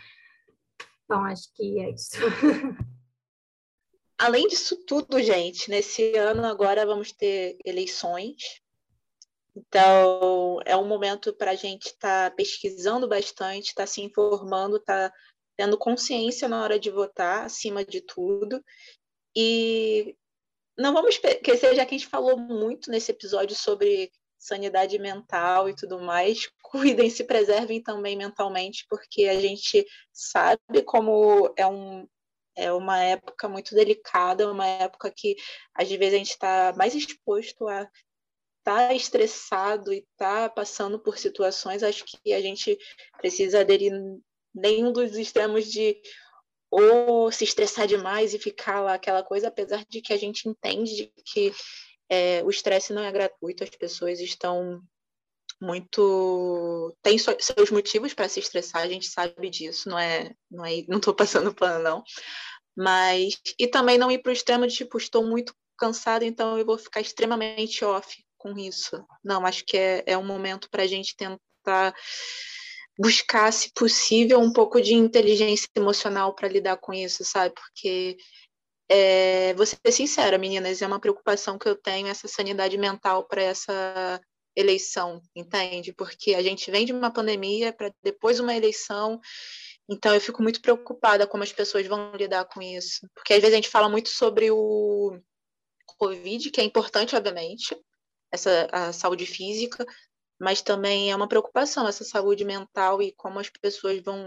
Então, 1.06 1.23
acho 1.25 1.54
que 1.56 1.80
é 1.80 1.89
isso. 1.91 2.12
Além 4.17 4.47
disso 4.47 4.77
tudo, 4.86 5.21
gente, 5.21 5.69
nesse 5.69 6.15
ano 6.15 6.45
agora 6.45 6.86
vamos 6.86 7.12
ter 7.12 7.58
eleições. 7.65 8.62
Então, 9.56 10.60
é 10.65 10.77
um 10.77 10.88
momento 10.88 11.34
para 11.34 11.51
a 11.51 11.56
gente 11.56 11.88
estar 11.88 12.30
tá 12.30 12.36
pesquisando 12.36 13.08
bastante, 13.08 13.69
estar 13.69 13.84
tá 13.84 13.88
se 13.88 14.01
informando, 14.01 14.77
estar 14.77 15.10
tá 15.10 15.15
tendo 15.57 15.77
consciência 15.77 16.47
na 16.47 16.61
hora 16.63 16.79
de 16.79 16.89
votar, 16.89 17.45
acima 17.45 17.85
de 17.85 18.01
tudo. 18.01 18.63
E 19.35 20.15
não 20.77 20.93
vamos 20.93 21.15
esquecer, 21.15 21.75
já 21.75 21.85
que 21.85 21.95
a 21.95 21.97
gente 21.97 22.09
falou 22.09 22.37
muito 22.37 22.89
nesse 22.89 23.11
episódio 23.11 23.55
sobre 23.55 24.11
sanidade 24.37 24.97
mental 24.97 25.69
e 25.69 25.75
tudo 25.75 25.99
mais, 26.01 26.49
cuidem, 26.63 27.09
se 27.09 27.23
preservem 27.23 27.81
também 27.81 28.17
mentalmente, 28.17 28.85
porque 28.89 29.25
a 29.25 29.39
gente 29.39 29.85
sabe 30.11 30.81
como 30.85 31.53
é, 31.55 31.67
um, 31.67 32.07
é 32.55 32.71
uma 32.73 32.99
época 33.03 33.47
muito 33.47 33.75
delicada, 33.75 34.51
uma 34.51 34.65
época 34.65 35.11
que 35.15 35.35
às 35.75 35.87
vezes 35.89 36.15
a 36.15 36.17
gente 36.17 36.31
está 36.31 36.73
mais 36.75 36.95
exposto 36.95 37.67
a 37.67 37.81
estar 38.61 38.87
tá 38.87 38.93
estressado 38.93 39.93
e 39.93 39.99
estar 39.99 40.49
tá 40.49 40.49
passando 40.49 40.99
por 40.99 41.17
situações, 41.17 41.83
acho 41.83 42.03
que 42.05 42.33
a 42.33 42.41
gente 42.41 42.77
precisa 43.19 43.61
aderir 43.61 43.91
nenhum 44.53 44.91
dos 44.91 45.15
extremos 45.17 45.65
de 45.65 45.97
ou 46.69 47.31
se 47.31 47.43
estressar 47.43 47.85
demais 47.85 48.33
e 48.33 48.39
ficar 48.39 48.79
lá 48.79 48.93
aquela 48.93 49.21
coisa, 49.21 49.49
apesar 49.49 49.85
de 49.89 50.01
que 50.01 50.13
a 50.13 50.17
gente 50.17 50.47
entende 50.47 51.11
que 51.25 51.51
é, 52.09 52.41
o 52.43 52.49
estresse 52.49 52.93
não 52.93 53.03
é 53.03 53.11
gratuito, 53.11 53.63
as 53.63 53.69
pessoas 53.69 54.19
estão 54.19 54.81
muito 55.61 56.95
tem 57.03 57.17
seus 57.17 57.69
motivos 57.69 58.13
para 58.13 58.27
se 58.27 58.39
estressar, 58.39 58.81
a 58.81 58.87
gente 58.87 59.05
sabe 59.05 59.49
disso, 59.49 59.89
não 59.89 59.99
é, 59.99 60.33
não 60.49 60.65
é, 60.65 60.83
não 60.87 60.97
estou 60.97 61.13
passando 61.13 61.53
pano 61.55 61.83
não, 61.83 62.03
mas 62.75 63.39
e 63.59 63.67
também 63.67 63.97
não 63.97 64.11
ir 64.11 64.19
para 64.19 64.29
o 64.29 64.33
extremo 64.33 64.65
de 64.65 64.75
tipo 64.75 64.97
estou 64.97 65.25
muito 65.25 65.53
cansada, 65.77 66.25
então 66.25 66.57
eu 66.57 66.65
vou 66.65 66.77
ficar 66.77 67.01
extremamente 67.01 67.83
off 67.83 68.23
com 68.37 68.57
isso. 68.57 69.03
Não, 69.23 69.45
acho 69.45 69.63
que 69.65 69.77
é, 69.77 70.03
é 70.05 70.17
um 70.17 70.25
momento 70.25 70.69
para 70.69 70.83
a 70.83 70.87
gente 70.87 71.15
tentar 71.15 71.93
buscar, 72.97 73.51
se 73.51 73.71
possível, 73.73 74.39
um 74.39 74.54
pouco 74.54 74.82
de 74.82 74.93
inteligência 74.93 75.67
emocional 75.75 76.34
para 76.36 76.47
lidar 76.47 76.77
com 76.77 76.93
isso, 76.93 77.23
sabe? 77.23 77.54
Porque, 77.56 78.17
é, 78.89 79.54
vou 79.54 79.65
ser 79.65 79.77
sincera, 79.91 80.38
meninas, 80.38 80.82
é 80.82 80.88
uma 80.88 80.99
preocupação 80.99 81.58
que 81.58 81.67
eu 81.67 81.75
tenho, 81.75 82.08
essa 82.08 82.27
sanidade 82.27 82.77
mental 82.77 83.25
para 83.27 83.41
essa 83.41 84.21
eleição, 84.56 85.21
entende? 85.36 85.93
Porque 85.93 86.36
a 86.36 86.43
gente 86.43 86.69
vem 86.69 86.86
de 86.86 86.93
uma 86.93 87.12
pandemia 87.12 87.73
para 87.73 87.91
depois 88.04 88.39
uma 88.39 88.56
eleição, 88.56 89.19
então 89.89 90.13
eu 90.13 90.21
fico 90.21 90.43
muito 90.43 90.62
preocupada 90.62 91.27
como 91.27 91.43
as 91.43 91.51
pessoas 91.51 91.88
vão 91.88 92.13
lidar 92.15 92.45
com 92.45 92.62
isso. 92.62 93.08
Porque 93.15 93.34
às 93.34 93.39
vezes 93.39 93.54
a 93.54 93.58
gente 93.58 93.69
fala 93.69 93.89
muito 93.89 94.10
sobre 94.10 94.51
o 94.51 95.19
Covid, 95.97 96.49
que 96.49 96.62
é 96.62 96.63
importante, 96.63 97.15
obviamente, 97.15 97.75
essa 98.32 98.67
a 98.71 98.93
saúde 98.93 99.25
física, 99.25 99.86
mas 100.41 100.60
também 100.60 101.12
é 101.12 101.15
uma 101.15 101.27
preocupação 101.27 101.88
essa 101.88 102.04
saúde 102.04 102.43
mental 102.43 102.99
e 102.99 103.12
como 103.12 103.38
as 103.38 103.47
pessoas 103.47 104.01
vão 104.01 104.17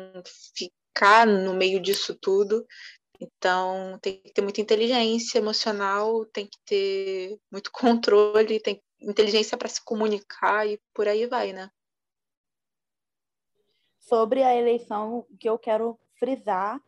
ficar 0.57 1.27
no 1.27 1.53
meio 1.53 1.81
disso 1.81 2.15
tudo. 2.15 2.65
Então, 3.21 3.99
tem 4.01 4.21
que 4.21 4.33
ter 4.33 4.41
muita 4.41 4.61
inteligência 4.61 5.39
emocional, 5.39 6.25
tem 6.27 6.47
que 6.47 6.59
ter 6.65 7.37
muito 7.51 7.73
controle, 7.75 8.61
tem 8.61 8.81
inteligência 9.01 9.59
para 9.59 9.69
se 9.69 9.85
comunicar 9.85 10.69
e 10.69 10.81
por 10.95 11.09
aí 11.09 11.27
vai, 11.27 11.53
né? 11.53 11.69
Sobre 13.99 14.45
a 14.45 14.55
eleição, 14.55 15.27
o 15.29 15.37
que 15.37 15.49
eu 15.49 15.59
quero 15.59 15.99
frisar 16.17 16.81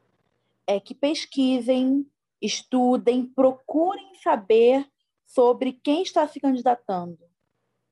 é 0.69 0.79
que 0.79 0.95
pesquisem, 0.95 2.09
estudem, 2.41 3.27
procurem 3.27 4.15
saber 4.23 4.89
sobre 5.25 5.73
quem 5.73 6.03
está 6.03 6.29
se 6.29 6.39
candidatando. 6.39 7.19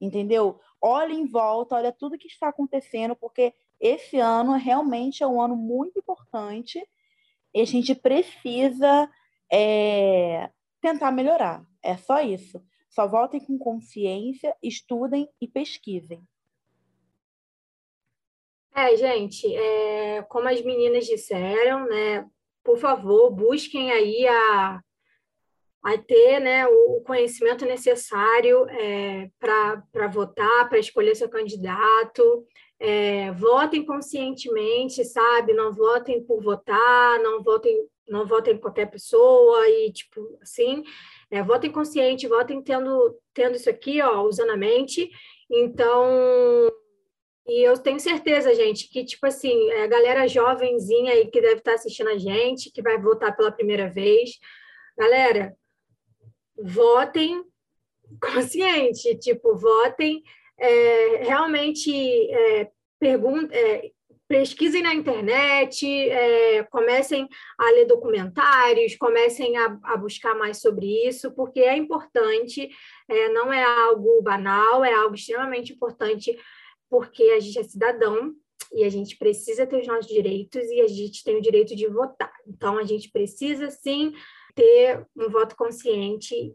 Entendeu? 0.00 0.60
Olha 0.86 1.14
em 1.14 1.24
volta, 1.24 1.76
olha 1.76 1.90
tudo 1.90 2.18
que 2.18 2.28
está 2.28 2.48
acontecendo, 2.48 3.16
porque 3.16 3.54
esse 3.80 4.18
ano 4.18 4.52
realmente 4.52 5.22
é 5.22 5.26
um 5.26 5.40
ano 5.40 5.56
muito 5.56 5.98
importante 5.98 6.78
e 7.54 7.62
a 7.62 7.64
gente 7.64 7.94
precisa 7.94 9.10
é, 9.50 10.50
tentar 10.82 11.10
melhorar. 11.10 11.64
É 11.82 11.96
só 11.96 12.20
isso. 12.20 12.62
Só 12.90 13.08
voltem 13.08 13.40
com 13.40 13.56
consciência, 13.56 14.54
estudem 14.62 15.26
e 15.40 15.48
pesquisem. 15.48 16.22
É, 18.74 18.94
gente, 18.94 19.56
é, 19.56 20.22
como 20.24 20.48
as 20.48 20.60
meninas 20.60 21.06
disseram, 21.06 21.88
né? 21.88 22.28
Por 22.62 22.76
favor, 22.76 23.30
busquem 23.30 23.90
aí 23.90 24.26
a, 24.28 24.82
a 25.84 25.98
ter 25.98 26.40
né, 26.40 26.66
o 26.66 27.02
conhecimento 27.02 27.66
necessário 27.66 28.66
é, 28.70 29.28
para 29.38 30.08
votar, 30.08 30.66
para 30.66 30.78
escolher 30.78 31.14
seu 31.14 31.28
candidato. 31.28 32.46
É, 32.80 33.30
votem 33.32 33.84
conscientemente, 33.84 35.04
sabe? 35.04 35.52
Não 35.52 35.72
votem 35.72 36.24
por 36.24 36.42
votar, 36.42 37.20
não 37.20 37.42
votem, 37.42 37.86
não 38.08 38.26
votem 38.26 38.56
qualquer 38.56 38.90
pessoa 38.90 39.68
e 39.68 39.92
tipo 39.92 40.38
assim. 40.40 40.82
É, 41.30 41.42
votem 41.42 41.70
consciente, 41.70 42.26
votem 42.26 42.62
tendo, 42.62 43.18
tendo 43.34 43.56
isso 43.56 43.68
aqui, 43.68 44.00
ó, 44.00 44.22
usando 44.22 44.50
a 44.50 44.56
mente. 44.56 45.10
Então, 45.50 46.08
e 47.46 47.62
eu 47.62 47.76
tenho 47.76 48.00
certeza, 48.00 48.54
gente, 48.54 48.88
que, 48.88 49.04
tipo 49.04 49.26
assim, 49.26 49.70
é 49.70 49.82
a 49.82 49.86
galera 49.86 50.26
jovenzinha 50.26 51.12
aí 51.12 51.26
que 51.26 51.40
deve 51.40 51.58
estar 51.58 51.74
assistindo 51.74 52.08
a 52.08 52.16
gente, 52.16 52.70
que 52.70 52.80
vai 52.80 52.98
votar 52.98 53.36
pela 53.36 53.52
primeira 53.52 53.88
vez. 53.90 54.30
Galera, 54.96 55.54
votem 56.56 57.44
consciente, 58.20 59.16
tipo, 59.16 59.56
votem 59.56 60.22
é, 60.58 61.24
realmente 61.24 61.92
é, 62.30 62.70
pergunta, 62.98 63.54
é, 63.54 63.90
pesquisem 64.26 64.82
na 64.82 64.94
internet, 64.94 65.86
é, 65.86 66.62
comecem 66.64 67.28
a 67.58 67.70
ler 67.70 67.86
documentários, 67.86 68.96
comecem 68.96 69.56
a, 69.56 69.78
a, 69.84 69.96
buscar 69.96 70.34
mais 70.34 70.60
sobre 70.60 70.86
isso, 71.06 71.32
porque 71.32 71.60
é 71.60 71.76
importante, 71.76 72.68
é, 73.08 73.28
não 73.28 73.52
é 73.52 73.62
algo 73.62 74.22
banal, 74.22 74.84
é 74.84 74.92
algo 74.92 75.14
extremamente 75.14 75.72
importante 75.72 76.38
porque 76.88 77.22
a 77.24 77.40
gente 77.40 77.58
é 77.58 77.62
cidadão 77.62 78.34
e 78.72 78.84
a 78.84 78.88
gente 78.88 79.16
precisa 79.16 79.66
ter 79.66 79.80
os 79.80 79.86
nossos 79.86 80.06
direitos 80.06 80.64
e 80.70 80.80
a 80.80 80.88
gente 80.88 81.22
tem 81.22 81.36
o 81.36 81.42
direito 81.42 81.76
de 81.76 81.86
votar. 81.86 82.32
Então, 82.46 82.78
a 82.78 82.84
gente 82.84 83.10
precisa, 83.10 83.70
sim, 83.70 84.12
ter 84.54 85.06
um 85.16 85.28
voto 85.28 85.56
consciente. 85.56 86.54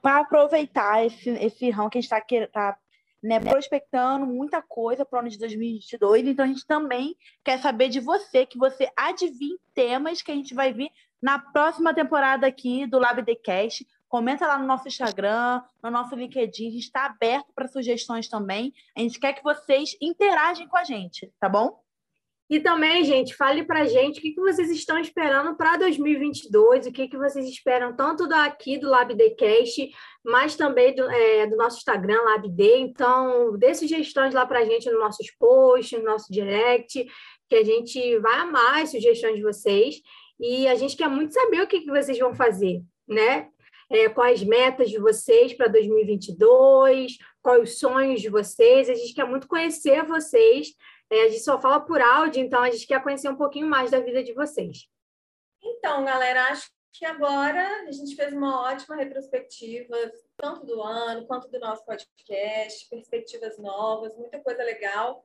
Para 0.00 0.20
aproveitar 0.20 1.04
esse, 1.04 1.30
esse 1.30 1.70
rão 1.70 1.88
que 1.88 1.98
a 1.98 2.00
gente 2.00 2.12
está 2.12 2.48
tá, 2.52 2.78
né, 3.22 3.40
prospectando 3.40 4.26
muita 4.26 4.62
coisa 4.62 5.04
para 5.04 5.16
o 5.16 5.20
ano 5.20 5.28
de 5.28 5.38
2022, 5.38 6.26
então 6.26 6.44
a 6.44 6.48
gente 6.48 6.66
também 6.66 7.16
quer 7.44 7.58
saber 7.58 7.88
de 7.88 7.98
você, 7.98 8.46
que 8.46 8.58
você 8.58 8.88
adivinhe 8.96 9.58
temas 9.74 10.22
que 10.22 10.30
a 10.30 10.34
gente 10.34 10.54
vai 10.54 10.72
vir 10.72 10.90
na 11.20 11.38
próxima 11.38 11.92
temporada 11.92 12.46
aqui 12.46 12.86
do 12.86 12.98
Lab 12.98 13.24
Cast. 13.42 13.86
Comenta 14.08 14.46
lá 14.46 14.58
no 14.58 14.66
nosso 14.66 14.86
Instagram, 14.86 15.62
no 15.82 15.90
nosso 15.90 16.14
LinkedIn, 16.14 16.68
a 16.68 16.70
gente 16.70 16.84
está 16.84 17.06
aberto 17.06 17.52
para 17.52 17.66
sugestões 17.66 18.28
também. 18.28 18.72
A 18.96 19.00
gente 19.00 19.18
quer 19.18 19.32
que 19.32 19.42
vocês 19.42 19.96
interagem 20.00 20.68
com 20.68 20.76
a 20.76 20.84
gente, 20.84 21.32
tá 21.40 21.48
bom? 21.48 21.85
E 22.48 22.60
também, 22.60 23.02
gente, 23.02 23.34
fale 23.34 23.64
para 23.64 23.86
gente 23.86 24.18
o 24.18 24.22
que, 24.22 24.32
que 24.32 24.40
vocês 24.40 24.70
estão 24.70 24.98
esperando 24.98 25.56
para 25.56 25.76
2022, 25.76 26.86
o 26.86 26.92
que, 26.92 27.08
que 27.08 27.16
vocês 27.16 27.44
esperam 27.48 27.94
tanto 27.96 28.28
daqui 28.28 28.78
do 28.78 28.88
LabDcast, 28.88 29.90
mas 30.24 30.54
também 30.54 30.94
do, 30.94 31.10
é, 31.10 31.46
do 31.46 31.56
nosso 31.56 31.78
Instagram, 31.78 32.22
LabD. 32.22 32.78
Então, 32.78 33.58
dê 33.58 33.74
sugestões 33.74 34.32
lá 34.32 34.46
para 34.46 34.64
gente 34.64 34.88
nos 34.88 35.00
nossos 35.00 35.30
posts, 35.32 35.98
no 35.98 36.04
nosso 36.04 36.32
direct, 36.32 37.04
que 37.48 37.56
a 37.56 37.64
gente 37.64 38.18
vai 38.18 38.38
amar 38.38 38.82
as 38.82 38.92
sugestões 38.92 39.36
de 39.36 39.42
vocês. 39.42 39.96
E 40.38 40.68
a 40.68 40.76
gente 40.76 40.96
quer 40.96 41.08
muito 41.08 41.34
saber 41.34 41.62
o 41.62 41.66
que, 41.66 41.80
que 41.80 41.90
vocês 41.90 42.18
vão 42.18 42.34
fazer, 42.34 42.80
né? 43.08 43.48
é, 43.90 44.08
quais 44.08 44.42
metas 44.42 44.90
de 44.90 44.98
vocês 44.98 45.52
para 45.52 45.68
2022, 45.68 47.18
quais 47.40 47.62
os 47.62 47.78
sonhos 47.78 48.20
de 48.20 48.28
vocês. 48.28 48.90
A 48.90 48.94
gente 48.94 49.14
quer 49.14 49.26
muito 49.26 49.46
conhecer 49.46 50.04
vocês. 50.04 50.68
É, 51.10 51.22
a 51.22 51.28
gente 51.28 51.42
só 51.42 51.60
fala 51.60 51.80
por 51.80 52.00
áudio, 52.00 52.42
então 52.42 52.62
a 52.62 52.70
gente 52.70 52.86
quer 52.86 53.02
conhecer 53.02 53.28
um 53.28 53.36
pouquinho 53.36 53.66
mais 53.66 53.90
da 53.90 54.00
vida 54.00 54.22
de 54.22 54.32
vocês. 54.32 54.88
Então, 55.62 56.04
galera, 56.04 56.48
acho 56.48 56.70
que 56.92 57.04
agora 57.04 57.84
a 57.86 57.92
gente 57.92 58.16
fez 58.16 58.32
uma 58.32 58.62
ótima 58.62 58.96
retrospectiva, 58.96 59.96
tanto 60.36 60.64
do 60.64 60.82
ano 60.82 61.26
quanto 61.26 61.48
do 61.48 61.58
nosso 61.58 61.84
podcast, 61.84 62.88
perspectivas 62.88 63.58
novas, 63.58 64.16
muita 64.16 64.40
coisa 64.40 64.62
legal. 64.62 65.22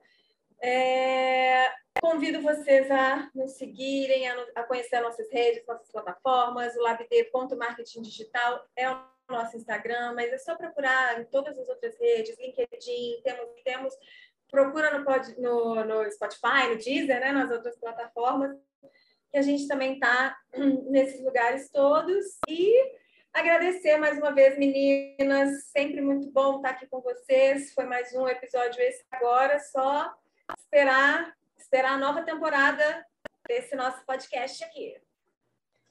É, 0.62 1.72
convido 2.00 2.40
vocês 2.40 2.88
a 2.90 3.28
nos 3.34 3.52
seguirem, 3.52 4.28
a, 4.28 4.46
a, 4.54 4.62
conhecer 4.62 5.00
nossas 5.00 5.28
redes, 5.30 5.66
nossas 5.66 5.90
plataformas. 5.90 6.76
O 6.76 6.82
labd.marketing 6.82 8.02
digital 8.02 8.64
é 8.76 8.88
o 8.88 9.04
nosso 9.28 9.56
Instagram, 9.56 10.14
mas 10.14 10.32
é 10.32 10.38
só 10.38 10.54
procurar 10.54 11.20
em 11.20 11.24
todas 11.24 11.58
as 11.58 11.68
outras 11.68 11.98
redes, 11.98 12.38
LinkedIn, 12.38 13.22
temos, 13.24 13.48
temos 13.64 13.94
procura 14.52 14.98
no, 14.98 15.04
no, 15.38 15.84
no 15.84 16.12
Spotify, 16.12 16.68
no 16.68 16.76
Deezer, 16.76 17.20
né, 17.20 17.32
nas 17.32 17.50
outras 17.50 17.74
plataformas, 17.78 18.54
que 19.30 19.38
a 19.38 19.42
gente 19.42 19.66
também 19.66 19.94
está 19.94 20.36
nesses 20.90 21.24
lugares 21.24 21.70
todos. 21.70 22.38
E 22.46 22.70
agradecer 23.32 23.96
mais 23.96 24.18
uma 24.18 24.30
vez, 24.30 24.58
meninas, 24.58 25.64
sempre 25.64 26.02
muito 26.02 26.30
bom 26.30 26.56
estar 26.56 26.70
aqui 26.70 26.86
com 26.86 27.00
vocês. 27.00 27.72
Foi 27.72 27.86
mais 27.86 28.14
um 28.14 28.28
episódio 28.28 28.78
esse 28.82 29.02
agora, 29.10 29.58
só 29.58 30.14
esperar, 30.58 31.34
esperar 31.56 31.94
a 31.94 31.98
nova 31.98 32.22
temporada 32.22 33.06
desse 33.48 33.74
nosso 33.74 34.04
podcast 34.04 34.62
aqui. 34.62 35.00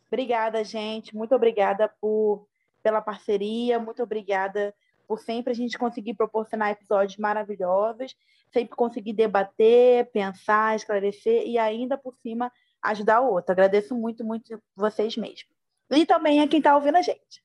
Obrigada, 0.08 0.64
gente. 0.64 1.16
Muito 1.16 1.34
obrigada 1.34 1.90
por, 2.00 2.48
pela 2.84 3.02
parceria. 3.02 3.80
Muito 3.80 4.04
obrigada 4.04 4.72
por 5.08 5.20
sempre 5.20 5.52
a 5.52 5.56
gente 5.56 5.80
conseguir 5.80 6.14
proporcionar 6.14 6.72
episódios 6.72 7.18
maravilhosos, 7.18 8.16
sempre 8.54 8.76
conseguir 8.76 9.14
debater, 9.14 10.10
pensar, 10.12 10.76
esclarecer 10.76 11.48
e 11.48 11.58
ainda 11.58 11.98
por 11.98 12.16
cima 12.22 12.52
ajudar 12.82 13.22
o 13.22 13.32
outro. 13.32 13.52
Agradeço 13.52 13.96
muito, 13.96 14.24
muito 14.24 14.62
vocês 14.76 15.16
mesmos. 15.16 15.46
E 15.92 16.06
também 16.06 16.42
a 16.42 16.48
quem 16.48 16.60
está 16.60 16.76
ouvindo 16.76 16.98
a 16.98 17.02
gente. 17.02 17.44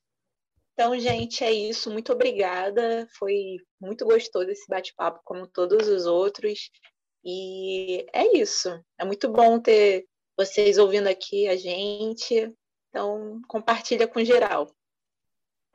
Então, 0.72 0.98
gente, 0.98 1.42
é 1.42 1.52
isso. 1.52 1.90
Muito 1.90 2.12
obrigada. 2.12 3.08
Foi 3.18 3.56
muito 3.80 4.04
gostoso 4.04 4.50
esse 4.50 4.68
bate-papo, 4.68 5.20
como 5.24 5.46
todos 5.46 5.88
os 5.88 6.06
outros. 6.06 6.70
E 7.24 8.06
é 8.12 8.36
isso. 8.36 8.68
É 8.98 9.04
muito 9.04 9.28
bom 9.28 9.58
ter 9.58 10.06
vocês 10.36 10.78
ouvindo 10.78 11.08
aqui 11.08 11.48
a 11.48 11.56
gente. 11.56 12.52
Então, 12.90 13.40
compartilha 13.48 14.06
com 14.06 14.22
geral. 14.22 14.70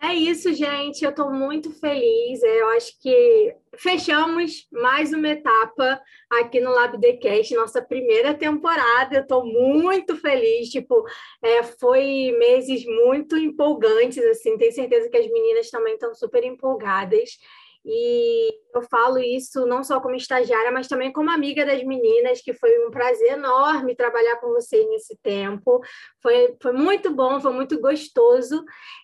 É 0.04 0.16
isso, 0.16 0.52
gente. 0.52 1.04
Eu 1.06 1.12
estou 1.12 1.32
muito 1.32 1.72
feliz. 1.72 2.42
Eu 2.42 2.70
acho 2.70 3.00
que 3.00 3.56
fechamos 3.78 4.68
mais 4.72 5.14
uma 5.14 5.30
etapa 5.30 6.02
aqui 6.28 6.60
no 6.60 6.72
LabDcast, 6.72 7.54
nossa 7.54 7.84
primeira 7.84 8.34
temporada. 8.34 9.16
Eu 9.16 9.22
estou 9.22 9.46
muito 9.46 10.16
feliz. 10.18 10.70
Tipo, 10.70 11.06
é, 11.44 11.62
foi 11.62 12.36
meses 12.40 12.84
muito 12.84 13.38
empolgantes. 13.38 14.18
Assim, 14.26 14.58
tenho 14.58 14.72
certeza 14.74 15.08
que 15.08 15.18
as 15.18 15.32
meninas 15.32 15.70
também 15.70 15.94
estão 15.94 16.16
super 16.16 16.44
empolgadas. 16.44 17.38
E 17.84 18.54
eu 18.76 18.82
falo 18.84 19.18
isso 19.18 19.66
não 19.66 19.84
só 19.84 20.00
como 20.00 20.16
estagiária, 20.16 20.72
mas 20.72 20.88
também 20.88 21.12
como 21.12 21.32
amiga 21.32 21.66
das 21.66 21.84
meninas, 21.84 22.42
que 22.42 22.54
foi 22.54 22.86
um 22.86 22.92
prazer 22.92 23.34
enorme 23.34 23.96
trabalhar 23.96 24.38
com 24.38 24.50
vocês 24.50 24.88
nesse 24.88 25.18
tempo. 25.22 25.82
Foi, 26.22 26.56
foi 26.62 26.72
muito 26.72 27.12
bom, 27.12 27.40
foi 27.42 27.52
muito 27.52 27.80
gostoso. 27.82 28.64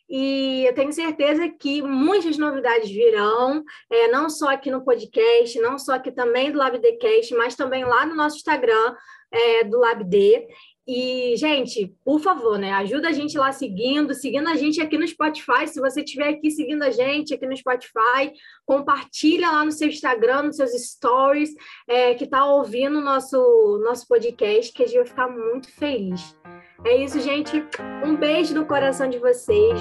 E 0.09 0.65
eu 0.67 0.73
tenho 0.73 0.93
certeza 0.93 1.49
que 1.49 1.81
muitas 1.81 2.37
novidades 2.37 2.89
virão, 2.89 3.63
é, 3.91 4.07
não 4.07 4.29
só 4.29 4.49
aqui 4.49 4.69
no 4.71 4.85
podcast, 4.85 5.59
não 5.59 5.77
só 5.77 5.93
aqui 5.95 6.11
também 6.11 6.51
do 6.51 6.57
LabDcast, 6.57 7.33
mas 7.35 7.55
também 7.55 7.83
lá 7.83 8.05
no 8.05 8.15
nosso 8.15 8.37
Instagram 8.37 8.95
é, 9.31 9.63
do 9.63 9.79
LabD. 9.79 10.47
E, 10.87 11.35
gente, 11.35 11.93
por 12.05 12.21
favor, 12.21 12.57
né? 12.57 12.71
Ajuda 12.71 13.09
a 13.09 13.11
gente 13.11 13.37
lá 13.37 13.51
seguindo, 13.51 14.13
seguindo 14.13 14.47
a 14.47 14.55
gente 14.55 14.79
aqui 14.79 14.97
no 14.97 15.05
Spotify. 15.05 15.67
Se 15.67 15.81
você 15.81 16.01
estiver 16.01 16.29
aqui 16.29 16.49
seguindo 16.49 16.81
a 16.81 16.89
gente 16.89 17.33
aqui 17.33 17.45
no 17.45 17.57
Spotify, 17.57 18.31
compartilha 18.65 19.51
lá 19.51 19.65
no 19.65 19.71
seu 19.71 19.89
Instagram, 19.89 20.43
nos 20.43 20.55
seus 20.55 20.71
stories, 20.71 21.53
é, 21.89 22.13
que 22.13 22.23
está 22.23 22.45
ouvindo 22.45 22.99
o 22.99 23.03
nosso, 23.03 23.81
nosso 23.83 24.07
podcast, 24.07 24.71
que 24.71 24.83
a 24.83 24.85
gente 24.87 24.97
vai 24.97 25.05
ficar 25.05 25.27
muito 25.27 25.69
feliz. 25.73 26.37
É 26.85 26.95
isso, 26.95 27.19
gente. 27.19 27.61
Um 28.05 28.15
beijo 28.15 28.55
no 28.55 28.65
coração 28.65 29.09
de 29.09 29.19
vocês. 29.19 29.77